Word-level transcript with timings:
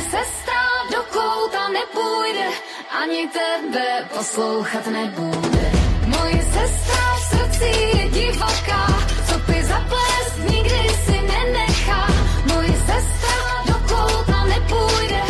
Sestra 0.00 0.62
do 0.90 1.02
kouta 1.12 1.68
nepůjde, 1.68 2.48
ani 3.02 3.28
tebe 3.28 4.08
poslouchat 4.16 4.86
nebude. 4.86 5.72
Moje 6.06 6.42
sestra 6.42 7.14
v 7.16 7.20
srdci 7.20 7.64
je 7.64 8.08
divoká, 8.08 8.86
co 9.26 9.34
zaplést 9.62 10.38
nikdy 10.50 10.88
si 11.04 11.12
nenechá. 11.12 12.06
Moje 12.54 12.72
sestra 12.72 13.36
do 13.66 13.74
kouta 13.94 14.44
nepůjde, 14.44 15.22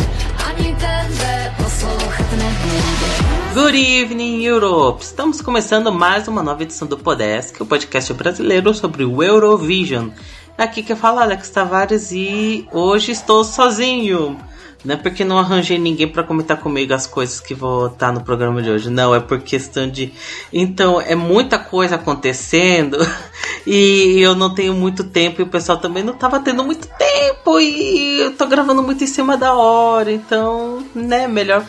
ani 0.47 0.75
tebe 0.75 1.55
poslouchat 1.57 2.31
nebude. 2.31 3.53
Good 3.53 3.75
evening, 3.75 4.47
Europe! 4.47 5.03
Estamos 5.03 5.41
começando 5.41 5.91
mais 5.91 6.27
uma 6.27 6.43
nova 6.43 6.63
edição 6.63 6.87
do 6.87 6.97
Podesk, 6.97 7.61
o 7.61 7.65
podcast 7.65 8.13
brasileiro 8.13 8.73
sobre 8.73 9.03
o 9.03 9.21
Eurovision. 9.21 10.09
Aqui 10.57 10.81
que 10.81 10.95
fala 10.95 11.23
Alex 11.23 11.49
Tavares 11.49 12.11
e 12.11 12.67
hoje 12.71 13.11
estou 13.11 13.43
sozinho. 13.43 14.37
Não 14.83 14.95
é 14.95 14.97
porque 14.97 15.23
não 15.23 15.37
arranjei 15.37 15.77
ninguém 15.77 16.07
para 16.07 16.23
comentar 16.23 16.57
comigo 16.57 16.93
as 16.93 17.05
coisas 17.05 17.39
que 17.39 17.53
vou 17.53 17.87
estar 17.87 18.11
no 18.11 18.23
programa 18.23 18.61
de 18.61 18.69
hoje. 18.71 18.89
Não, 18.89 19.13
é 19.13 19.19
por 19.19 19.39
questão 19.39 19.87
de. 19.87 20.11
Então, 20.51 20.99
é 20.99 21.13
muita 21.13 21.59
coisa 21.59 21.95
acontecendo 21.95 22.97
e 23.65 24.19
eu 24.19 24.33
não 24.33 24.55
tenho 24.55 24.73
muito 24.73 25.03
tempo 25.03 25.41
e 25.41 25.43
o 25.43 25.47
pessoal 25.47 25.77
também 25.77 26.03
não 26.03 26.13
estava 26.13 26.39
tendo 26.39 26.63
muito 26.63 26.87
tempo 26.87 27.59
e 27.59 28.21
eu 28.21 28.35
tô 28.35 28.47
gravando 28.47 28.81
muito 28.81 29.03
em 29.03 29.07
cima 29.07 29.37
da 29.37 29.53
hora. 29.53 30.11
Então, 30.11 30.83
né, 30.95 31.27
melhor 31.27 31.63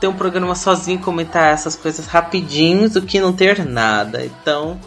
ter 0.00 0.08
um 0.08 0.14
programa 0.14 0.54
sozinho 0.54 0.98
comentar 0.98 1.52
essas 1.52 1.76
coisas 1.76 2.06
rapidinho 2.06 2.88
do 2.88 3.02
que 3.02 3.20
não 3.20 3.32
ter 3.32 3.64
nada. 3.64 4.24
Então. 4.24 4.80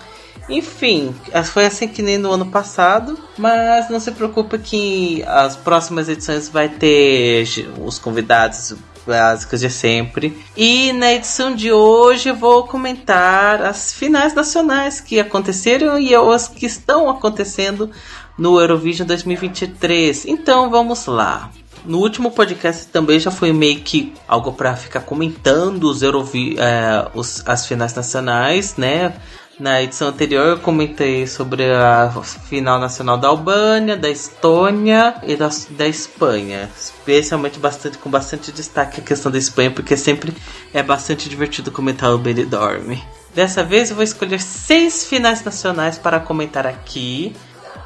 Enfim, 0.50 1.14
foi 1.52 1.66
assim 1.66 1.88
que 1.88 2.02
nem 2.02 2.18
no 2.18 2.32
ano 2.32 2.46
passado, 2.46 3.18
mas 3.38 3.90
não 3.90 4.00
se 4.00 4.12
preocupe 4.12 4.58
que 4.58 5.24
as 5.28 5.56
próximas 5.56 6.08
edições 6.08 6.48
vai 6.48 6.70
ter 6.70 7.46
os 7.84 8.00
convidados 8.00 8.74
básicos 9.06 9.62
de 9.62 9.70
sempre. 9.70 10.38
E 10.56 10.92
na 10.94 11.14
edição 11.14 11.56
de 11.56 11.72
hoje 11.72 12.30
eu 12.30 12.36
vou 12.36 12.66
comentar 12.68 13.62
as 13.62 13.94
finais 13.94 14.34
nacionais 14.34 15.00
que 15.00 15.20
aconteceram 15.20 16.00
e 16.00 16.14
as 16.14 16.48
que 16.48 16.66
estão 16.66 17.10
acontecendo 17.10 17.90
no 18.38 18.60
Eurovision 18.60 19.08
2023. 19.08 20.26
Então 20.26 20.70
vamos 20.70 21.06
lá. 21.06 21.50
No 21.86 22.00
último 22.00 22.32
podcast 22.32 22.88
também 22.88 23.18
já 23.18 23.32
foi 23.32 23.54
meio 23.54 23.80
que 23.80 24.14
algo 24.28 24.52
para 24.52 24.76
ficar 24.76 25.00
comentando 25.02 25.86
os, 25.86 26.02
Eurovi 26.02 26.58
é, 26.60 27.08
os 27.14 27.42
as 27.46 27.66
finais 27.66 27.94
nacionais, 27.94 28.76
né? 28.76 29.14
Na 29.60 29.82
edição 29.82 30.10
anterior 30.10 30.46
eu 30.46 30.60
comentei 30.60 31.26
sobre 31.26 31.64
a 31.64 32.12
final 32.48 32.80
nacional 32.80 33.18
da 33.18 33.28
Albânia, 33.28 33.98
da 33.98 34.08
Estônia 34.08 35.16
e 35.24 35.36
da, 35.36 35.50
da 35.72 35.88
Espanha. 35.88 36.70
Especialmente 36.78 37.58
bastante, 37.58 37.98
com 37.98 38.08
bastante 38.08 38.52
destaque 38.52 39.02
a 39.02 39.04
questão 39.04 39.32
da 39.32 39.38
Espanha, 39.40 39.72
porque 39.72 39.98
sempre 39.98 40.32
é 40.72 40.84
bastante 40.84 41.28
divertido 41.28 41.72
comentar 41.72 42.14
o 42.14 42.20
Benidorm. 42.20 43.00
Dessa 43.34 43.64
vez 43.64 43.90
eu 43.90 43.96
vou 43.96 44.04
escolher 44.04 44.40
seis 44.40 45.06
finais 45.06 45.44
nacionais 45.44 45.98
para 45.98 46.20
comentar 46.20 46.68
aqui. 46.68 47.36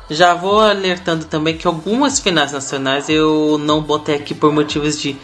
Já 0.10 0.34
vou 0.34 0.60
alertando 0.60 1.24
também 1.24 1.56
que 1.56 1.66
algumas 1.66 2.20
finais 2.20 2.52
nacionais 2.52 3.08
eu 3.08 3.58
não 3.58 3.82
botei 3.82 4.16
aqui 4.16 4.36
por 4.36 4.52
motivos 4.52 5.00
de 5.00 5.18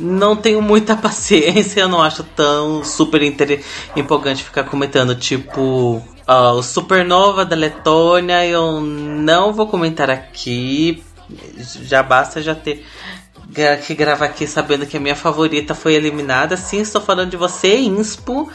não 0.00 0.34
tenho 0.34 0.60
muita 0.62 0.96
paciência, 0.98 1.80
eu 1.80 1.88
não 1.88 2.02
acho 2.02 2.24
tão 2.24 2.82
super 2.82 3.22
empolgante 3.94 4.42
ficar 4.42 4.64
comentando, 4.64 5.14
tipo, 5.14 6.02
o 6.26 6.62
Supernova 6.62 7.44
da 7.44 7.54
Letônia, 7.54 8.46
eu 8.46 8.80
não 8.80 9.52
vou 9.52 9.66
comentar 9.66 10.10
aqui, 10.10 11.02
já 11.82 12.02
basta 12.02 12.42
já 12.42 12.54
ter 12.54 12.84
que 13.86 13.94
gravar 13.94 14.26
aqui 14.26 14.46
sabendo 14.46 14.86
que 14.86 14.96
a 14.96 15.00
minha 15.00 15.16
favorita 15.16 15.74
foi 15.74 15.94
eliminada. 15.94 16.56
Sim, 16.56 16.80
estou 16.80 17.00
falando 17.00 17.30
de 17.30 17.36
você, 17.36 17.76
Inspo, 17.78 18.48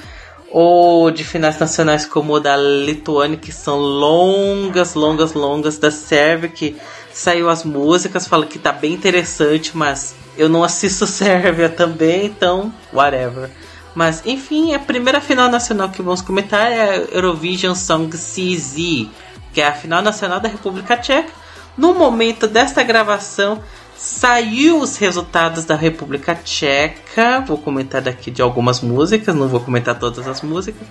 ou 0.50 1.12
de 1.12 1.24
finais 1.24 1.60
nacionais 1.60 2.06
como 2.06 2.34
o 2.34 2.40
da 2.40 2.56
Lituânia, 2.56 3.38
que 3.38 3.52
são 3.52 3.78
longas, 3.78 4.94
longas, 4.94 5.34
longas, 5.34 5.78
da 5.78 5.92
Sérvia, 5.92 6.50
que 6.50 6.78
saiu 7.12 7.50
as 7.50 7.64
músicas, 7.64 8.28
fala 8.28 8.46
que 8.46 8.58
tá 8.58 8.72
bem 8.72 8.94
interessante, 8.94 9.76
mas 9.76 10.16
eu 10.38 10.50
não 10.50 10.64
assisto 10.64 11.06
Sérvia 11.08 11.70
também, 11.70 12.26
então, 12.26 12.74
whatever. 12.94 13.50
Mas, 13.94 14.22
enfim, 14.26 14.74
a 14.74 14.80
primeira 14.80 15.22
final 15.22 15.50
nacional 15.50 15.90
que 15.90 16.02
vamos 16.02 16.22
comentar 16.22 16.70
é 16.70 16.82
a 16.82 16.96
Eurovision 16.96 17.74
Song 17.74 18.10
CZ, 18.10 19.08
que 19.54 19.62
é 19.62 19.68
a 19.68 19.72
final 19.72 20.02
nacional 20.02 20.40
da 20.40 20.50
República 20.50 20.98
Tcheca. 20.98 21.32
No 21.78 21.94
momento 21.94 22.46
desta 22.46 22.84
gravação, 22.84 23.62
saiu 23.96 24.80
os 24.80 24.98
resultados 24.98 25.64
da 25.64 25.76
República 25.76 26.36
Tcheca. 26.36 27.42
Vou 27.48 27.58
comentar 27.58 28.02
daqui 28.02 28.30
de 28.30 28.42
algumas 28.42 28.82
músicas, 28.82 29.34
não 29.34 29.48
vou 29.48 29.62
comentar 29.62 29.98
todas 29.98 30.28
as 30.28 30.42
músicas. 30.42 30.86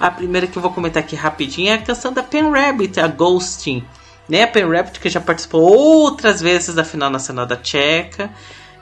A 0.00 0.10
primeira 0.10 0.46
que 0.46 0.56
eu 0.56 0.62
vou 0.62 0.72
comentar 0.72 1.02
aqui 1.02 1.16
rapidinho 1.16 1.70
é 1.70 1.74
a 1.74 1.82
canção 1.82 2.12
da 2.12 2.22
Pen 2.22 2.50
Rabbit, 2.50 3.00
a 3.00 3.06
Ghosting. 3.06 3.84
Né? 4.28 4.42
A 4.42 4.48
Pen 4.48 4.68
Rabbit 4.68 5.00
que 5.00 5.08
já 5.08 5.20
participou 5.20 5.62
outras 5.62 6.40
vezes 6.40 6.74
da 6.74 6.84
final 6.84 7.10
nacional 7.10 7.46
da 7.46 7.56
Tcheca. 7.56 8.30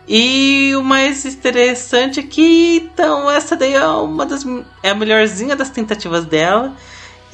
E 0.08 0.72
o 0.76 0.82
mais 0.82 1.24
interessante 1.24 2.20
é 2.20 2.22
que, 2.22 2.76
então, 2.76 3.28
essa 3.30 3.56
daí 3.56 3.74
é 3.74 3.86
uma 3.86 4.24
das. 4.24 4.44
É 4.82 4.90
a 4.90 4.94
melhorzinha 4.94 5.56
das 5.56 5.70
tentativas 5.70 6.24
dela. 6.24 6.74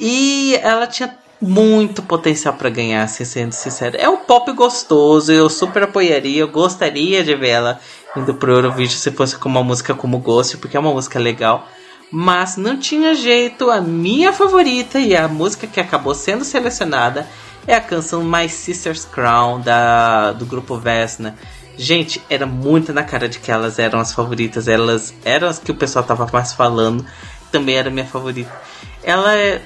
E 0.00 0.58
ela 0.62 0.86
tinha 0.86 1.14
muito 1.40 2.02
potencial 2.02 2.54
para 2.54 2.70
ganhar, 2.70 3.02
assim, 3.02 3.24
sendo 3.24 3.52
sincero. 3.52 3.96
É 3.98 4.08
um 4.08 4.18
pop 4.18 4.50
gostoso, 4.52 5.32
eu 5.32 5.50
super 5.50 5.82
apoiaria, 5.82 6.40
eu 6.40 6.48
gostaria 6.48 7.22
de 7.22 7.34
ver 7.34 7.48
ela 7.48 7.80
indo 8.16 8.34
pro 8.34 8.52
Eurovision 8.52 8.98
se 8.98 9.10
fosse 9.10 9.36
com 9.36 9.48
uma 9.48 9.62
música 9.62 9.94
como 9.94 10.18
Ghost, 10.18 10.56
porque 10.58 10.76
é 10.76 10.80
uma 10.80 10.92
música 10.92 11.18
legal. 11.18 11.66
Mas 12.10 12.56
não 12.56 12.78
tinha 12.78 13.14
jeito, 13.14 13.70
a 13.70 13.80
minha 13.80 14.32
favorita 14.32 14.98
e 14.98 15.16
a 15.16 15.26
música 15.26 15.66
que 15.66 15.80
acabou 15.80 16.14
sendo 16.14 16.44
selecionada 16.44 17.26
é 17.66 17.74
a 17.74 17.80
canção 17.80 18.22
My 18.22 18.48
Sister's 18.48 19.04
Crown 19.04 19.60
da, 19.60 20.32
do 20.32 20.44
grupo 20.44 20.76
Vesna. 20.76 21.36
Gente, 21.76 22.22
era 22.28 22.46
muito 22.46 22.92
na 22.92 23.02
cara 23.02 23.28
de 23.28 23.38
que 23.38 23.50
elas 23.50 23.78
eram 23.78 23.98
as 23.98 24.12
favoritas. 24.12 24.68
Elas 24.68 25.14
eram 25.24 25.48
as 25.48 25.58
que 25.58 25.70
o 25.70 25.74
pessoal 25.74 26.04
tava 26.04 26.28
mais 26.32 26.52
falando. 26.52 27.04
Também 27.50 27.76
era 27.76 27.90
minha 27.90 28.06
favorita. 28.06 28.52
Ela 29.02 29.36
é, 29.36 29.62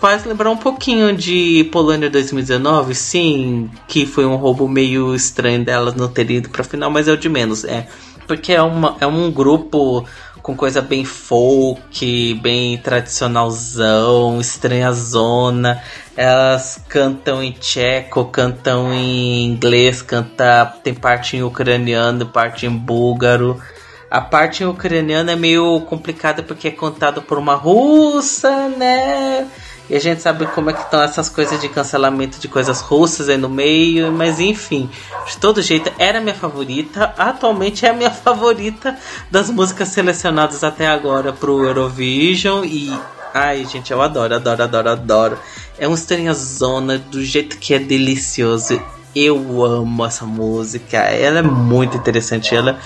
faz 0.00 0.24
lembrar 0.24 0.50
um 0.50 0.56
pouquinho 0.56 1.14
de 1.14 1.68
Polônia 1.72 2.08
2019, 2.10 2.94
sim, 2.94 3.70
que 3.88 4.06
foi 4.06 4.24
um 4.24 4.36
roubo 4.36 4.68
meio 4.68 5.14
estranho 5.14 5.64
delas 5.64 5.94
não 5.94 6.08
ter 6.08 6.30
ido 6.30 6.48
pra 6.48 6.62
final, 6.62 6.90
mas 6.90 7.08
é 7.08 7.12
o 7.12 7.16
de 7.16 7.28
menos. 7.28 7.64
É, 7.64 7.88
porque 8.26 8.52
é, 8.52 8.62
uma, 8.62 8.96
é 9.00 9.06
um 9.06 9.30
grupo 9.30 10.04
com 10.46 10.54
coisa 10.54 10.80
bem 10.80 11.04
folk, 11.04 12.34
bem 12.34 12.78
tradicionalzão, 12.78 14.40
estranha 14.40 14.92
zona. 14.92 15.82
Elas 16.16 16.80
cantam 16.88 17.42
em 17.42 17.50
tcheco, 17.50 18.26
cantam 18.26 18.94
em 18.94 19.44
inglês, 19.44 20.02
canta, 20.02 20.64
tem 20.84 20.94
parte 20.94 21.36
em 21.36 21.42
ucraniano, 21.42 22.26
parte 22.26 22.64
em 22.64 22.70
búlgaro. 22.70 23.60
A 24.08 24.20
parte 24.20 24.62
em 24.62 24.66
ucraniano 24.66 25.32
é 25.32 25.34
meio 25.34 25.80
complicada 25.80 26.44
porque 26.44 26.68
é 26.68 26.70
contado 26.70 27.20
por 27.20 27.38
uma 27.38 27.56
russa, 27.56 28.68
né? 28.68 29.48
E 29.88 29.94
a 29.94 30.00
gente 30.00 30.20
sabe 30.20 30.46
como 30.46 30.70
é 30.70 30.72
que 30.72 30.82
estão 30.82 31.00
essas 31.00 31.28
coisas 31.28 31.60
de 31.60 31.68
cancelamento 31.68 32.40
de 32.40 32.48
coisas 32.48 32.80
russas 32.80 33.28
aí 33.28 33.36
no 33.36 33.48
meio, 33.48 34.10
mas 34.10 34.40
enfim, 34.40 34.90
de 35.26 35.36
todo 35.38 35.62
jeito 35.62 35.92
era 35.98 36.20
minha 36.20 36.34
favorita, 36.34 37.14
atualmente 37.16 37.86
é 37.86 37.90
a 37.90 37.92
minha 37.92 38.10
favorita 38.12 38.96
das 39.30 39.48
músicas 39.48 39.88
selecionadas 39.88 40.64
até 40.64 40.88
agora 40.88 41.32
pro 41.32 41.64
Eurovision 41.64 42.64
e 42.64 42.92
ai, 43.32 43.64
gente, 43.64 43.92
eu 43.92 44.02
adoro, 44.02 44.34
adoro, 44.34 44.62
adoro, 44.64 44.90
adoro. 44.90 45.38
É 45.78 45.86
uma 45.86 45.94
estranha 45.96 46.34
zona 46.34 46.98
do 46.98 47.22
jeito 47.22 47.58
que 47.58 47.74
é 47.74 47.78
delicioso. 47.78 48.82
Eu 49.14 49.64
amo 49.64 50.04
essa 50.04 50.24
música, 50.26 50.98
ela 50.98 51.38
é 51.38 51.42
muito 51.42 51.96
interessante, 51.96 52.54
ela 52.54 52.78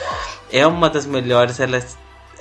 é 0.53 0.67
uma 0.67 0.91
das 0.91 1.06
melhores, 1.06 1.58
ela 1.58 1.76
é 1.76 1.82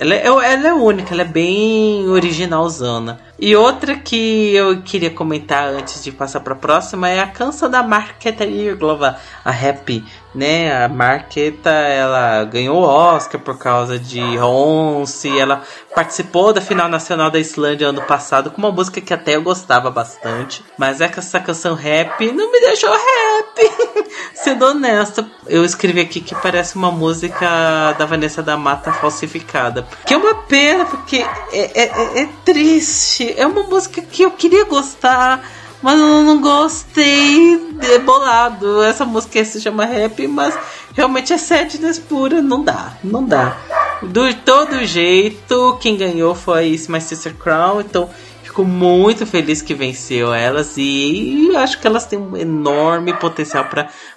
ela 0.00 0.14
é, 0.14 0.24
ela 0.24 0.68
é 0.68 0.72
única, 0.72 1.12
ela 1.12 1.20
é 1.20 1.26
bem 1.26 2.08
originalzona. 2.08 3.20
E 3.40 3.56
outra 3.56 3.96
que 3.96 4.54
eu 4.54 4.82
queria 4.82 5.10
comentar 5.10 5.68
antes 5.68 6.04
de 6.04 6.12
passar 6.12 6.40
para 6.40 6.52
a 6.52 6.56
próxima 6.56 7.08
é 7.08 7.20
a 7.20 7.26
canção 7.26 7.70
da 7.70 7.82
Marketa 7.82 8.44
Irglova, 8.44 9.16
a 9.42 9.50
Happy, 9.50 10.04
né? 10.34 10.84
A 10.84 10.88
Marketa, 10.90 11.70
ela 11.70 12.44
ganhou 12.44 12.76
o 12.82 12.86
Oscar 12.86 13.40
por 13.40 13.56
causa 13.56 13.98
de 13.98 14.20
Once, 14.38 15.38
ela 15.38 15.62
participou 15.94 16.52
da 16.52 16.60
final 16.60 16.86
nacional 16.86 17.30
da 17.30 17.38
Islândia 17.38 17.88
ano 17.88 18.02
passado 18.02 18.50
com 18.50 18.58
uma 18.58 18.70
música 18.70 19.00
que 19.00 19.14
até 19.14 19.36
eu 19.36 19.42
gostava 19.42 19.90
bastante, 19.90 20.62
mas 20.76 21.00
é 21.00 21.08
que 21.08 21.18
essa 21.18 21.40
canção 21.40 21.72
Happy 21.72 22.32
não 22.32 22.52
me 22.52 22.60
deixou 22.60 22.90
happy. 22.92 24.10
Sendo 24.34 24.66
honesta, 24.66 25.26
eu 25.46 25.64
escrevi 25.64 26.00
aqui 26.00 26.20
que 26.20 26.34
parece 26.34 26.76
uma 26.76 26.90
música 26.90 27.92
da 27.98 28.04
Vanessa 28.04 28.42
da 28.42 28.56
Mata 28.56 28.92
falsificada. 28.92 29.86
Que 30.04 30.14
é 30.14 30.16
uma 30.16 30.34
pena, 30.34 30.84
porque 30.84 31.24
é, 31.52 31.82
é, 31.82 31.82
é, 31.82 32.22
é 32.22 32.28
É 33.36 33.46
uma 33.46 33.62
música 33.64 34.02
que 34.02 34.22
eu 34.22 34.30
queria 34.30 34.64
gostar, 34.64 35.48
mas 35.82 35.98
eu 35.98 36.22
não 36.22 36.40
gostei. 36.40 37.60
É 37.80 37.98
bolado. 37.98 38.82
Essa 38.82 39.04
música 39.04 39.44
se 39.44 39.60
chama 39.60 39.84
Rap, 39.84 40.26
mas 40.28 40.58
realmente 40.94 41.32
é 41.32 41.38
sadness 41.38 41.98
pura, 41.98 42.42
não 42.42 42.62
dá, 42.62 42.94
não 43.02 43.24
dá. 43.24 43.56
Do 44.02 44.32
todo 44.34 44.84
jeito, 44.84 45.78
quem 45.80 45.96
ganhou 45.96 46.34
foi 46.34 46.80
My 46.88 47.00
Sister 47.00 47.34
Crown, 47.34 47.80
então 47.80 48.08
fico 48.42 48.64
muito 48.64 49.24
feliz 49.26 49.62
que 49.62 49.74
venceu 49.74 50.34
elas 50.34 50.74
e 50.76 51.54
acho 51.56 51.80
que 51.80 51.86
elas 51.86 52.06
têm 52.06 52.18
um 52.18 52.36
enorme 52.36 53.12
potencial 53.14 53.66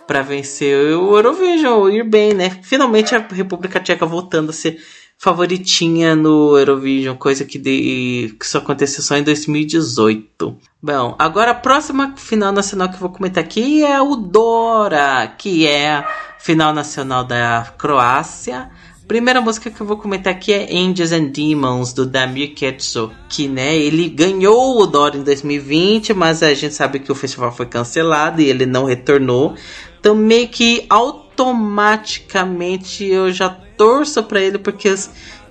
para 0.07 0.21
vencer 0.21 0.98
o 0.98 1.15
Eurovision, 1.15 1.89
ir 1.89 2.04
bem, 2.04 2.33
né? 2.33 2.50
Finalmente 2.63 3.13
a 3.13 3.19
República 3.19 3.80
Tcheca 3.80 4.06
voltando 4.06 4.50
a 4.50 4.54
ser 4.54 4.81
favoritinha 5.24 6.16
no 6.18 6.58
Eurovision, 6.58 7.16
coisa 7.16 7.46
que, 7.46 7.58
de, 7.58 8.36
que 8.38 8.46
só 8.46 8.58
aconteceu 8.58 9.02
só 9.02 9.16
em 9.16 9.24
2018. 9.24 10.58
Bom, 10.81 11.16
agora 11.18 11.52
a 11.52 11.56
próxima 11.56 12.14
final 12.18 12.52
nacional 12.52 12.90
que 12.90 12.96
eu 12.96 13.00
vou 13.00 13.10
comentar 13.10 13.42
aqui 13.42 13.86
é 13.86 14.02
o 14.02 14.18
Dora, 14.18 15.34
que 15.38 15.66
é 15.66 15.94
a 15.94 16.06
final 16.38 16.74
nacional 16.74 17.24
da 17.24 17.74
Croácia. 17.78 18.70
Primeira 19.08 19.40
música 19.40 19.72
que 19.72 19.80
eu 19.80 19.88
vou 19.88 19.96
comentar 19.96 20.34
aqui 20.34 20.52
é 20.52 20.68
Angels 20.75 21.14
and 21.14 21.28
Demons, 21.28 21.94
do 21.94 22.06
Damir 22.06 22.54
Ketso, 22.54 23.10
que 23.30 23.48
né, 23.48 23.78
ele 23.78 24.10
ganhou 24.10 24.81
o 24.81 24.86
Dora 24.86 25.16
em 25.16 25.24
2020, 25.24 26.14
mas 26.14 26.44
a 26.44 26.54
gente 26.54 26.74
sabe 26.74 27.00
que 27.00 27.14
o 27.14 27.16
festival 27.16 27.54
foi 27.54 27.66
cancelado 27.66 28.42
e 28.42 28.50
ele 28.50 28.66
não 28.66 28.84
retornou. 28.84 29.56
Então 30.02 30.16
meio 30.16 30.50
que 30.50 30.86
automaticamente 30.90 33.06
eu 33.06 33.31
já 33.31 33.62
torço 33.78 34.24
para 34.24 34.42
ele 34.42 34.58
porque 34.58 34.88
eu, 34.88 34.96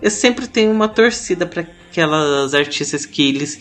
eu, 0.01 0.11
sempre 0.11 0.47
tenho 0.47 0.71
uma 0.71 0.89
torcida 0.89 1.47
para 1.47 1.67
aquelas 1.91 2.55
artistas 2.55 3.07
que 3.07 3.29
eles 3.29 3.59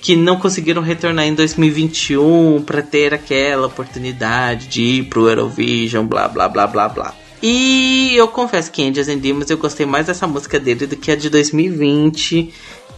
que 0.00 0.16
não 0.16 0.38
conseguiram 0.38 0.80
retornar 0.80 1.26
em 1.26 1.34
2021 1.34 2.62
para 2.62 2.82
ter 2.82 3.12
aquela 3.12 3.66
oportunidade 3.66 4.66
de 4.66 4.82
ir 4.82 5.04
pro 5.04 5.28
Eurovision, 5.28 6.06
blá 6.06 6.26
blá 6.26 6.48
blá 6.48 6.66
blá 6.66 6.88
blá. 6.88 7.14
E 7.42 8.14
eu 8.14 8.28
confesso 8.28 8.70
que 8.70 8.82
Angels 8.82 9.08
and 9.08 9.18
Demons 9.18 9.50
eu 9.50 9.58
gostei 9.58 9.86
mais 9.86 10.06
dessa 10.06 10.26
música 10.26 10.58
dele 10.58 10.86
do 10.86 10.96
que 10.96 11.10
a 11.10 11.16
de 11.16 11.30
2020. 11.30 12.52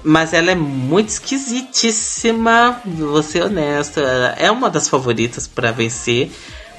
Mas 0.05 0.33
ela 0.33 0.51
é 0.51 0.55
muito 0.57 1.11
esquisitíssima, 1.11 2.81
vou 2.85 3.23
ser 3.23 3.45
honesto. 3.45 4.01
Ela 4.01 4.35
é 4.37 4.51
uma 4.51 4.69
das 4.69 4.89
favoritas 4.89 5.47
para 5.47 5.71
vencer 5.71 6.29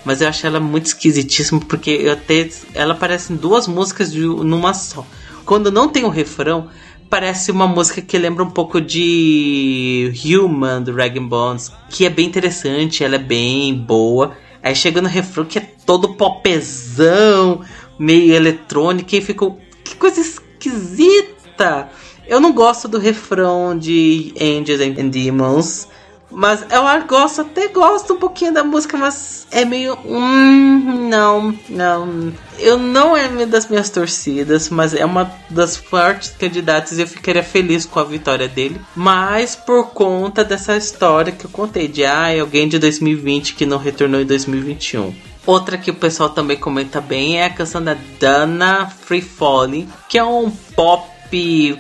mas 0.06 0.22
eu 0.22 0.28
acho 0.28 0.46
ela 0.46 0.60
muito 0.60 0.88
esquisitíssima 0.88 1.62
porque 1.62 1.92
eu 1.92 2.14
até 2.14 2.50
ela 2.74 2.94
aparece 2.94 3.34
em 3.34 3.36
duas 3.36 3.68
músicas 3.68 4.12
de, 4.12 4.22
numa 4.22 4.74
só. 4.74 5.06
Quando 5.46 5.72
não 5.72 5.90
tem 5.90 6.04
o 6.04 6.10
refrão, 6.10 6.70
parece 7.10 7.52
uma 7.52 7.68
música 7.68 8.02
que 8.02 8.18
lembra 8.18 8.44
um 8.44 8.50
pouco 8.50 8.82
de 8.82 10.12
Human 10.26 10.82
do 10.82 10.94
Rag 10.94 11.20
Bones, 11.20 11.72
que 11.90 12.06
é 12.06 12.10
bem 12.10 12.26
interessante, 12.26 13.04
ela 13.04 13.16
é 13.16 13.20
bem 13.20 13.74
boa. 13.74 14.36
Aí 14.64 14.76
chega 14.76 15.02
no 15.02 15.10
refrão 15.10 15.46
que 15.46 15.60
é 15.60 15.62
todo 15.86 16.16
popezão, 16.16 17.62
meio 18.00 18.34
eletrônico 18.34 19.16
e 19.16 19.22
ficou 19.22 19.60
que 19.84 19.96
coisa 19.96 20.22
esquisita. 20.22 21.90
Eu 22.26 22.40
não 22.40 22.54
gosto 22.54 22.88
do 22.88 22.98
refrão 22.98 23.78
de 23.78 24.34
Angels 24.42 24.80
and 24.80 25.10
Demons. 25.10 25.88
Mas 26.34 26.66
eu 26.70 27.08
gosto, 27.08 27.42
até 27.42 27.68
gosto 27.68 28.14
um 28.14 28.18
pouquinho 28.18 28.54
da 28.54 28.64
música, 28.64 28.98
mas 28.98 29.48
é 29.52 29.64
meio. 29.64 29.98
Hum, 30.06 31.08
não, 31.10 31.56
não. 31.70 32.34
Eu 32.60 32.78
não 32.78 33.16
é 33.16 33.28
uma 33.28 33.46
das 33.46 33.68
minhas 33.68 33.90
torcidas, 33.90 34.70
mas 34.70 34.94
é 34.94 35.06
uma 35.06 35.32
das 35.50 35.78
fortes 35.78 36.32
candidatas 36.38 36.98
e 36.98 37.02
eu 37.02 37.08
ficaria 37.08 37.44
feliz 37.44 37.86
com 37.86 38.00
a 38.00 38.04
vitória 38.04 38.48
dele. 38.48 38.82
Mas 38.96 39.56
por 39.56 39.90
conta 39.92 40.44
dessa 40.44 40.76
história 40.76 41.32
que 41.32 41.46
eu 41.46 41.52
contei, 41.52 41.88
de 41.88 42.04
ah, 42.06 42.40
alguém 42.40 42.68
de 42.68 42.80
2020 42.80 43.56
que 43.56 43.66
não 43.66 43.78
retornou 43.78 44.22
em 44.22 44.26
2021. 44.26 45.14
Outra 45.46 45.78
que 45.78 45.92
o 45.92 45.96
pessoal 45.96 46.30
também 46.30 46.58
comenta 46.58 47.02
bem 47.02 47.40
é 47.40 47.46
a 47.46 47.50
canção 47.50 47.84
da 47.84 47.98
Dana 48.18 48.88
Free 48.88 49.22
Falling, 49.22 49.90
que 50.08 50.18
é 50.18 50.24
um 50.24 50.50
pop 50.50 51.13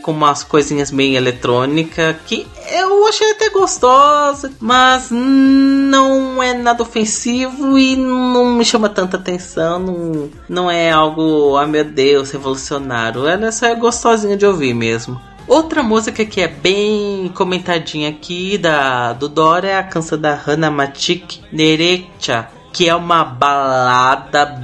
com 0.02 0.12
umas 0.12 0.44
coisinhas 0.44 0.92
bem 0.92 1.16
eletrônicas 1.16 2.16
que 2.26 2.48
eu 2.72 3.08
achei 3.08 3.32
até 3.32 3.50
gostosa, 3.50 4.52
mas 4.60 5.10
não 5.12 6.42
é 6.42 6.54
nada 6.54 6.82
ofensivo 6.82 7.78
e 7.78 7.96
não 7.96 8.56
me 8.56 8.66
chama 8.66 8.90
tanta 8.90 9.18
atenção. 9.18 9.80
Não, 9.80 10.30
não 10.50 10.72
é 10.72 10.92
algo, 10.92 11.56
ah 11.58 11.68
meu 11.68 11.84
Deus, 11.84 12.32
revolucionário. 12.32 13.28
Ela 13.28 13.52
só 13.52 13.68
é 13.68 13.76
gostosinha 13.76 14.36
de 14.38 14.46
ouvir 14.46 14.74
mesmo. 14.74 15.20
Outra 15.48 15.84
música 15.84 16.24
que 16.26 16.42
é 16.42 16.48
bem 16.48 17.30
comentadinha 17.36 18.10
aqui 18.10 18.58
da 18.58 19.12
do 19.14 19.28
Dora 19.28 19.68
é 19.68 19.78
a 19.78 19.84
canção 19.84 20.18
da 20.18 20.34
Hannah 20.34 20.72
Matik, 20.72 21.42
Nerecha, 21.52 22.48
que 22.72 22.88
é 22.88 22.96
uma 22.96 23.26
balada, 23.26 24.60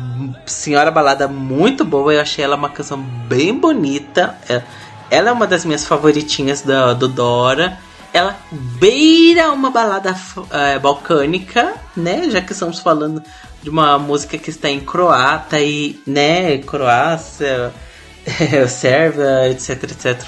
senhora 0.46 0.90
balada 0.90 1.28
muito 1.28 1.84
boa. 1.84 2.14
Eu 2.14 2.22
achei 2.22 2.44
ela 2.44 2.56
uma 2.56 2.70
canção 2.70 2.98
bem 2.98 3.54
bonita. 3.54 4.38
É, 4.50 4.64
ela 5.10 5.30
é 5.30 5.32
uma 5.32 5.48
das 5.48 5.66
minhas 5.66 5.86
favoritinhas 5.86 6.62
do, 6.62 6.96
do 6.96 7.08
Dora. 7.08 7.78
Ela 8.14 8.36
beira 8.52 9.52
uma 9.52 9.70
balada 9.70 10.16
é, 10.52 10.80
balcânica, 10.80 11.76
né? 11.96 12.30
Já 12.30 12.42
que 12.42 12.54
estamos 12.54 12.80
falando 12.80 13.22
de 13.62 13.70
uma 13.70 14.00
música 14.00 14.38
que 14.38 14.50
está 14.50 14.70
em 14.70 14.80
croata 14.80 15.60
e, 15.60 16.02
né, 16.08 16.58
Croácia, 16.60 17.74
Sérvia, 18.68 19.50
etc, 19.50 19.84
etc. 19.84 20.24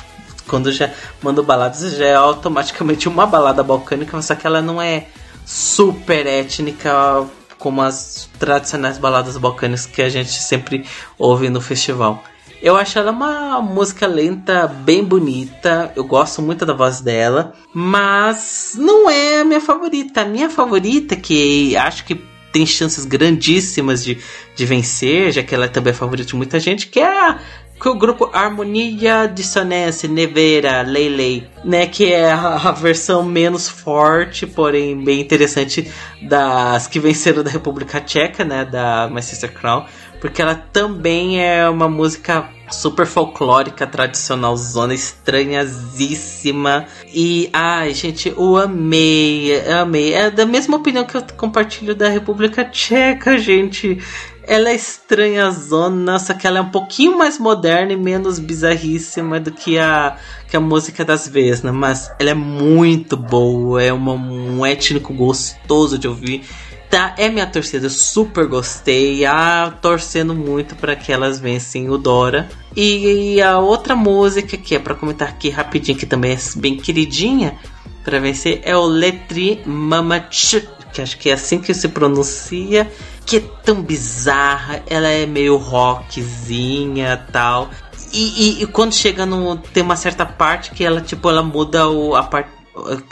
Quando 0.47 0.71
já 0.71 0.91
mando 1.21 1.41
baladas, 1.41 1.95
já 1.95 2.05
é 2.05 2.15
automaticamente 2.15 3.07
uma 3.07 3.25
balada 3.25 3.63
balcânica, 3.63 4.21
só 4.21 4.35
que 4.35 4.45
ela 4.45 4.61
não 4.61 4.81
é 4.81 5.07
super 5.45 6.27
étnica 6.27 7.25
como 7.57 7.81
as 7.81 8.27
tradicionais 8.39 8.97
baladas 8.97 9.37
balcânicas 9.37 9.85
que 9.85 10.01
a 10.01 10.09
gente 10.09 10.31
sempre 10.31 10.85
ouve 11.17 11.49
no 11.49 11.61
festival. 11.61 12.23
Eu 12.61 12.75
acho 12.75 12.99
ela 12.99 13.11
uma 13.11 13.59
música 13.61 14.05
lenta 14.05 14.67
bem 14.67 15.03
bonita. 15.03 15.91
Eu 15.95 16.03
gosto 16.03 16.41
muito 16.41 16.65
da 16.65 16.73
voz 16.73 17.01
dela. 17.01 17.53
Mas 17.73 18.73
não 18.77 19.09
é 19.09 19.41
a 19.41 19.45
minha 19.45 19.61
favorita. 19.61 20.21
A 20.21 20.25
minha 20.25 20.49
favorita, 20.49 21.15
que 21.15 21.75
acho 21.75 22.05
que 22.05 22.21
tem 22.51 22.65
chances 22.65 23.05
grandíssimas 23.05 24.03
de, 24.03 24.17
de 24.55 24.65
vencer, 24.65 25.31
já 25.31 25.41
que 25.41 25.55
ela 25.55 25.67
também 25.67 25.91
é 25.91 25.95
favorita 25.95 26.27
de 26.27 26.35
muita 26.35 26.59
gente, 26.59 26.87
que 26.87 26.99
é 26.99 27.07
a 27.07 27.39
que 27.81 27.89
o 27.89 27.95
grupo 27.95 28.29
Harmonia 28.31 29.25
Dissonance 29.25 30.07
Nevera 30.07 30.83
Leilei, 30.83 31.47
né, 31.65 31.87
que 31.87 32.13
é 32.13 32.31
a, 32.31 32.57
a, 32.57 32.71
versão 32.71 33.23
menos 33.23 33.67
forte, 33.67 34.45
porém 34.45 35.03
bem 35.03 35.19
interessante 35.19 35.91
das 36.21 36.85
que 36.85 36.99
venceram 36.99 37.41
da 37.41 37.49
República 37.49 37.99
Tcheca, 37.99 38.45
né, 38.45 38.63
da 38.63 39.09
My 39.11 39.23
Sister 39.23 39.51
Crown, 39.51 39.87
porque 40.21 40.41
ela 40.41 40.55
também 40.55 41.43
é 41.43 41.67
uma 41.67 41.89
música 41.89 42.47
super 42.69 43.05
folclórica, 43.07 43.85
tradicional, 43.87 44.55
zona 44.55 44.93
estranhazíssima. 44.93 46.85
E, 47.13 47.49
ai, 47.51 47.93
gente, 47.93 48.29
eu 48.29 48.55
amei, 48.55 49.51
eu 49.51 49.79
amei. 49.79 50.13
É 50.13 50.29
da 50.29 50.45
mesma 50.45 50.77
opinião 50.77 51.03
que 51.03 51.17
eu 51.17 51.23
compartilho 51.35 51.95
da 51.95 52.07
República 52.07 52.63
Tcheca, 52.63 53.35
gente. 53.37 53.97
Ela 54.43 54.69
é 54.69 54.75
estranha 54.75 55.49
zona, 55.49 56.19
só 56.19 56.35
que 56.35 56.45
ela 56.45 56.59
é 56.59 56.61
um 56.61 56.69
pouquinho 56.69 57.17
mais 57.17 57.39
moderna 57.39 57.93
e 57.93 57.97
menos 57.97 58.37
bizarríssima 58.37 59.39
do 59.39 59.51
que 59.51 59.79
a, 59.79 60.17
que 60.47 60.55
a 60.55 60.59
música 60.59 61.03
das 61.03 61.27
Vesna, 61.27 61.71
mas 61.71 62.11
ela 62.19 62.31
é 62.31 62.35
muito 62.35 63.17
boa, 63.17 63.81
é 63.81 63.93
uma, 63.93 64.13
um 64.13 64.65
étnico 64.65 65.13
gostoso 65.13 65.97
de 65.97 66.07
ouvir 66.07 66.43
tá, 66.91 67.15
é 67.17 67.29
minha 67.29 67.47
torcida, 67.47 67.89
super 67.89 68.45
gostei. 68.45 69.25
Ah, 69.25 69.73
torcendo 69.81 70.35
muito 70.35 70.75
para 70.75 70.95
que 70.95 71.11
elas 71.11 71.39
vencem 71.39 71.89
o 71.89 71.97
Dora. 71.97 72.49
E, 72.75 73.35
e 73.35 73.41
a 73.41 73.57
outra 73.57 73.95
música 73.95 74.57
que 74.57 74.75
é 74.75 74.79
para 74.79 74.93
comentar 74.93 75.29
aqui 75.29 75.49
rapidinho, 75.49 75.97
que 75.97 76.05
também 76.05 76.33
é 76.33 76.37
bem 76.57 76.75
queridinha 76.75 77.57
para 78.03 78.19
vencer, 78.19 78.61
é 78.63 78.75
o 78.75 78.85
Letri 78.85 79.61
Mamach, 79.65 80.67
que 80.91 81.01
acho 81.01 81.17
que 81.17 81.29
é 81.29 81.33
assim 81.33 81.59
que 81.59 81.73
se 81.73 81.87
pronuncia, 81.87 82.91
que 83.25 83.37
é 83.37 83.43
tão 83.63 83.81
bizarra, 83.81 84.83
ela 84.87 85.07
é 85.07 85.25
meio 85.25 85.55
rockzinha 85.55 87.25
tal. 87.31 87.69
E, 88.11 88.59
e, 88.59 88.63
e, 88.63 88.65
quando 88.67 88.93
chega 88.93 89.25
no. 89.25 89.55
Tem 89.55 89.81
uma 89.81 89.95
certa 89.95 90.25
parte 90.25 90.71
que 90.71 90.83
ela, 90.83 90.99
tipo, 90.99 91.29
ela 91.29 91.41
muda 91.41 91.87
o, 91.87 92.15
a 92.15 92.23
parte. 92.23 92.49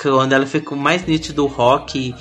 Quando 0.02 0.34
ela 0.34 0.46
fica 0.46 0.76
mais 0.76 1.06
nítido 1.06 1.46
o 1.46 1.48
rock 1.48 2.14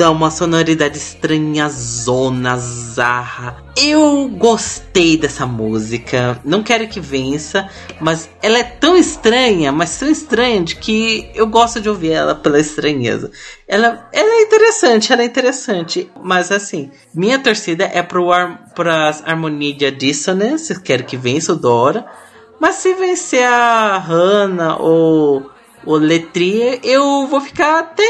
então, 0.00 0.14
uma 0.14 0.30
sonoridade 0.30 0.96
estranha, 0.96 1.68
zona, 1.68 2.56
zarra. 2.56 3.62
Eu 3.76 4.30
gostei 4.30 5.18
dessa 5.18 5.44
música. 5.44 6.40
Não 6.42 6.62
quero 6.62 6.88
que 6.88 6.98
vença, 6.98 7.68
mas 8.00 8.26
ela 8.42 8.58
é 8.58 8.64
tão 8.64 8.96
estranha, 8.96 9.70
mas 9.70 9.98
tão 9.98 10.08
estranha 10.08 10.62
de 10.62 10.76
que 10.76 11.30
eu 11.34 11.46
gosto 11.46 11.82
de 11.82 11.90
ouvir 11.90 12.12
ela 12.12 12.34
pela 12.34 12.58
estranheza. 12.58 13.30
Ela, 13.68 14.08
ela 14.10 14.30
é 14.30 14.40
interessante, 14.40 15.12
ela 15.12 15.20
é 15.20 15.26
interessante. 15.26 16.10
Mas 16.24 16.50
assim, 16.50 16.90
minha 17.14 17.38
torcida 17.38 17.84
é 17.84 18.02
para 18.02 19.06
as 19.06 19.22
Harmonia 19.22 19.92
Dissonance. 19.92 20.80
Quero 20.80 21.04
que 21.04 21.18
vença 21.18 21.52
o 21.52 21.56
Dora. 21.56 22.06
Mas 22.58 22.76
se 22.76 22.94
vencer 22.94 23.44
a 23.44 23.98
Hannah 23.98 24.76
ou 24.78 25.50
o 25.84 25.96
Letria, 25.96 26.78
eu 26.82 27.26
vou 27.26 27.40
ficar 27.40 27.80
até 27.80 28.02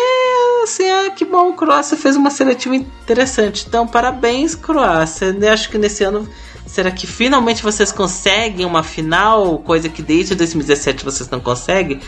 assim, 0.64 0.88
ah, 0.88 1.10
que 1.10 1.24
bom, 1.24 1.52
Croácia 1.52 1.96
fez 1.96 2.16
uma 2.16 2.30
seletiva 2.30 2.76
interessante. 2.76 3.64
Então, 3.66 3.86
parabéns, 3.86 4.54
Croácia. 4.54 5.36
Eu 5.40 5.52
acho 5.52 5.70
que 5.70 5.78
nesse 5.78 6.04
ano 6.04 6.28
Será 6.70 6.92
que 6.92 7.04
finalmente 7.04 7.64
vocês 7.64 7.90
conseguem 7.90 8.64
uma 8.64 8.84
final? 8.84 9.58
Coisa 9.58 9.88
que 9.88 10.00
desde 10.02 10.36
2017 10.36 11.04
vocês 11.04 11.28
não 11.28 11.40
conseguem? 11.40 12.00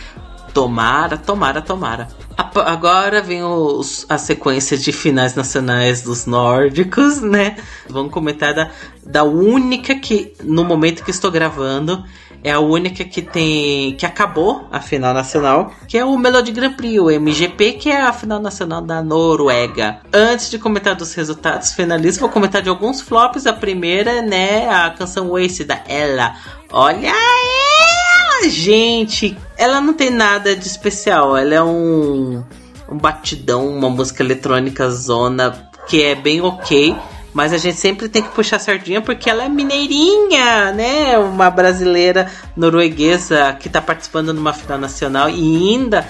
Tomara, 0.53 1.17
tomara, 1.17 1.61
tomara. 1.61 2.07
Agora 2.37 3.21
vem 3.21 3.43
os, 3.43 4.05
a 4.07 4.17
sequência 4.17 4.77
de 4.77 4.93
finais 4.93 5.35
nacionais 5.35 6.01
dos 6.01 6.25
nórdicos, 6.25 7.19
né? 7.19 7.57
Vamos 7.89 8.13
comentar 8.13 8.53
da, 8.53 8.71
da 9.05 9.25
única 9.25 9.95
que, 9.95 10.33
no 10.41 10.63
momento 10.63 11.03
que 11.03 11.11
estou 11.11 11.29
gravando, 11.29 12.01
é 12.43 12.51
a 12.51 12.59
única 12.59 13.03
que 13.05 13.21
tem 13.21 13.95
que 13.95 14.05
acabou 14.05 14.67
a 14.71 14.81
final 14.81 15.13
nacional, 15.13 15.73
que 15.87 15.97
é 15.97 16.03
o 16.03 16.17
Melody 16.17 16.51
Grand 16.51 16.73
Prix, 16.73 16.99
o 16.99 17.09
MGP, 17.09 17.73
que 17.73 17.89
é 17.89 18.01
a 18.01 18.11
final 18.11 18.39
nacional 18.39 18.81
da 18.81 19.01
Noruega. 19.01 19.99
Antes 20.13 20.49
de 20.49 20.59
comentar 20.59 20.95
dos 20.95 21.13
resultados 21.13 21.71
finalistas, 21.71 22.19
vou 22.19 22.29
comentar 22.29 22.61
de 22.61 22.69
alguns 22.69 23.01
flops. 23.01 23.47
A 23.47 23.53
primeira, 23.53 24.21
né, 24.21 24.69
a 24.69 24.89
canção 24.89 25.29
Waste 25.29 25.63
da 25.63 25.81
Ella. 25.87 26.35
Olha 26.71 27.07
ela, 27.07 28.49
gente, 28.49 29.37
ela 29.57 29.79
não 29.79 29.93
tem 29.93 30.09
nada 30.09 30.55
de 30.55 30.67
especial. 30.67 31.37
Ela 31.37 31.55
é 31.55 31.63
um 31.63 32.43
um 32.89 32.97
batidão, 32.97 33.67
uma 33.67 33.89
música 33.89 34.21
eletrônica 34.21 34.89
zona 34.89 35.69
que 35.87 36.03
é 36.03 36.15
bem 36.15 36.41
ok 36.41 36.95
mas 37.33 37.51
a 37.51 37.57
gente 37.57 37.77
sempre 37.77 38.07
tem 38.07 38.21
que 38.21 38.29
puxar 38.29 38.59
sardinha 38.59 39.01
porque 39.01 39.29
ela 39.29 39.43
é 39.43 39.49
mineirinha, 39.49 40.71
né? 40.71 41.17
Uma 41.17 41.49
brasileira 41.49 42.31
norueguesa 42.55 43.53
que 43.59 43.67
tá 43.67 43.81
participando 43.81 44.33
numa 44.33 44.53
final 44.53 44.77
nacional 44.77 45.29
e 45.29 45.33
ainda 45.33 46.07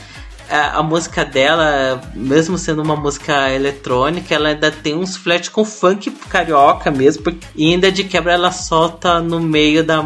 a, 0.49 0.79
a, 0.79 0.83
música 0.83 1.23
dela, 1.25 2.01
mesmo 2.13 2.57
sendo 2.57 2.81
uma 2.81 2.95
música 2.95 3.51
eletrônica, 3.51 4.33
ela 4.33 4.49
ainda 4.49 4.71
tem 4.71 4.95
uns 4.95 5.15
flat 5.15 5.49
com 5.49 5.63
funk 5.65 6.11
carioca 6.29 6.91
mesmo, 6.91 7.23
porque, 7.23 7.45
e 7.55 7.71
ainda 7.71 7.91
de 7.91 8.03
quebra 8.03 8.33
ela 8.33 8.51
solta 8.51 9.19
no 9.19 9.39
meio 9.39 9.83
da. 9.83 10.03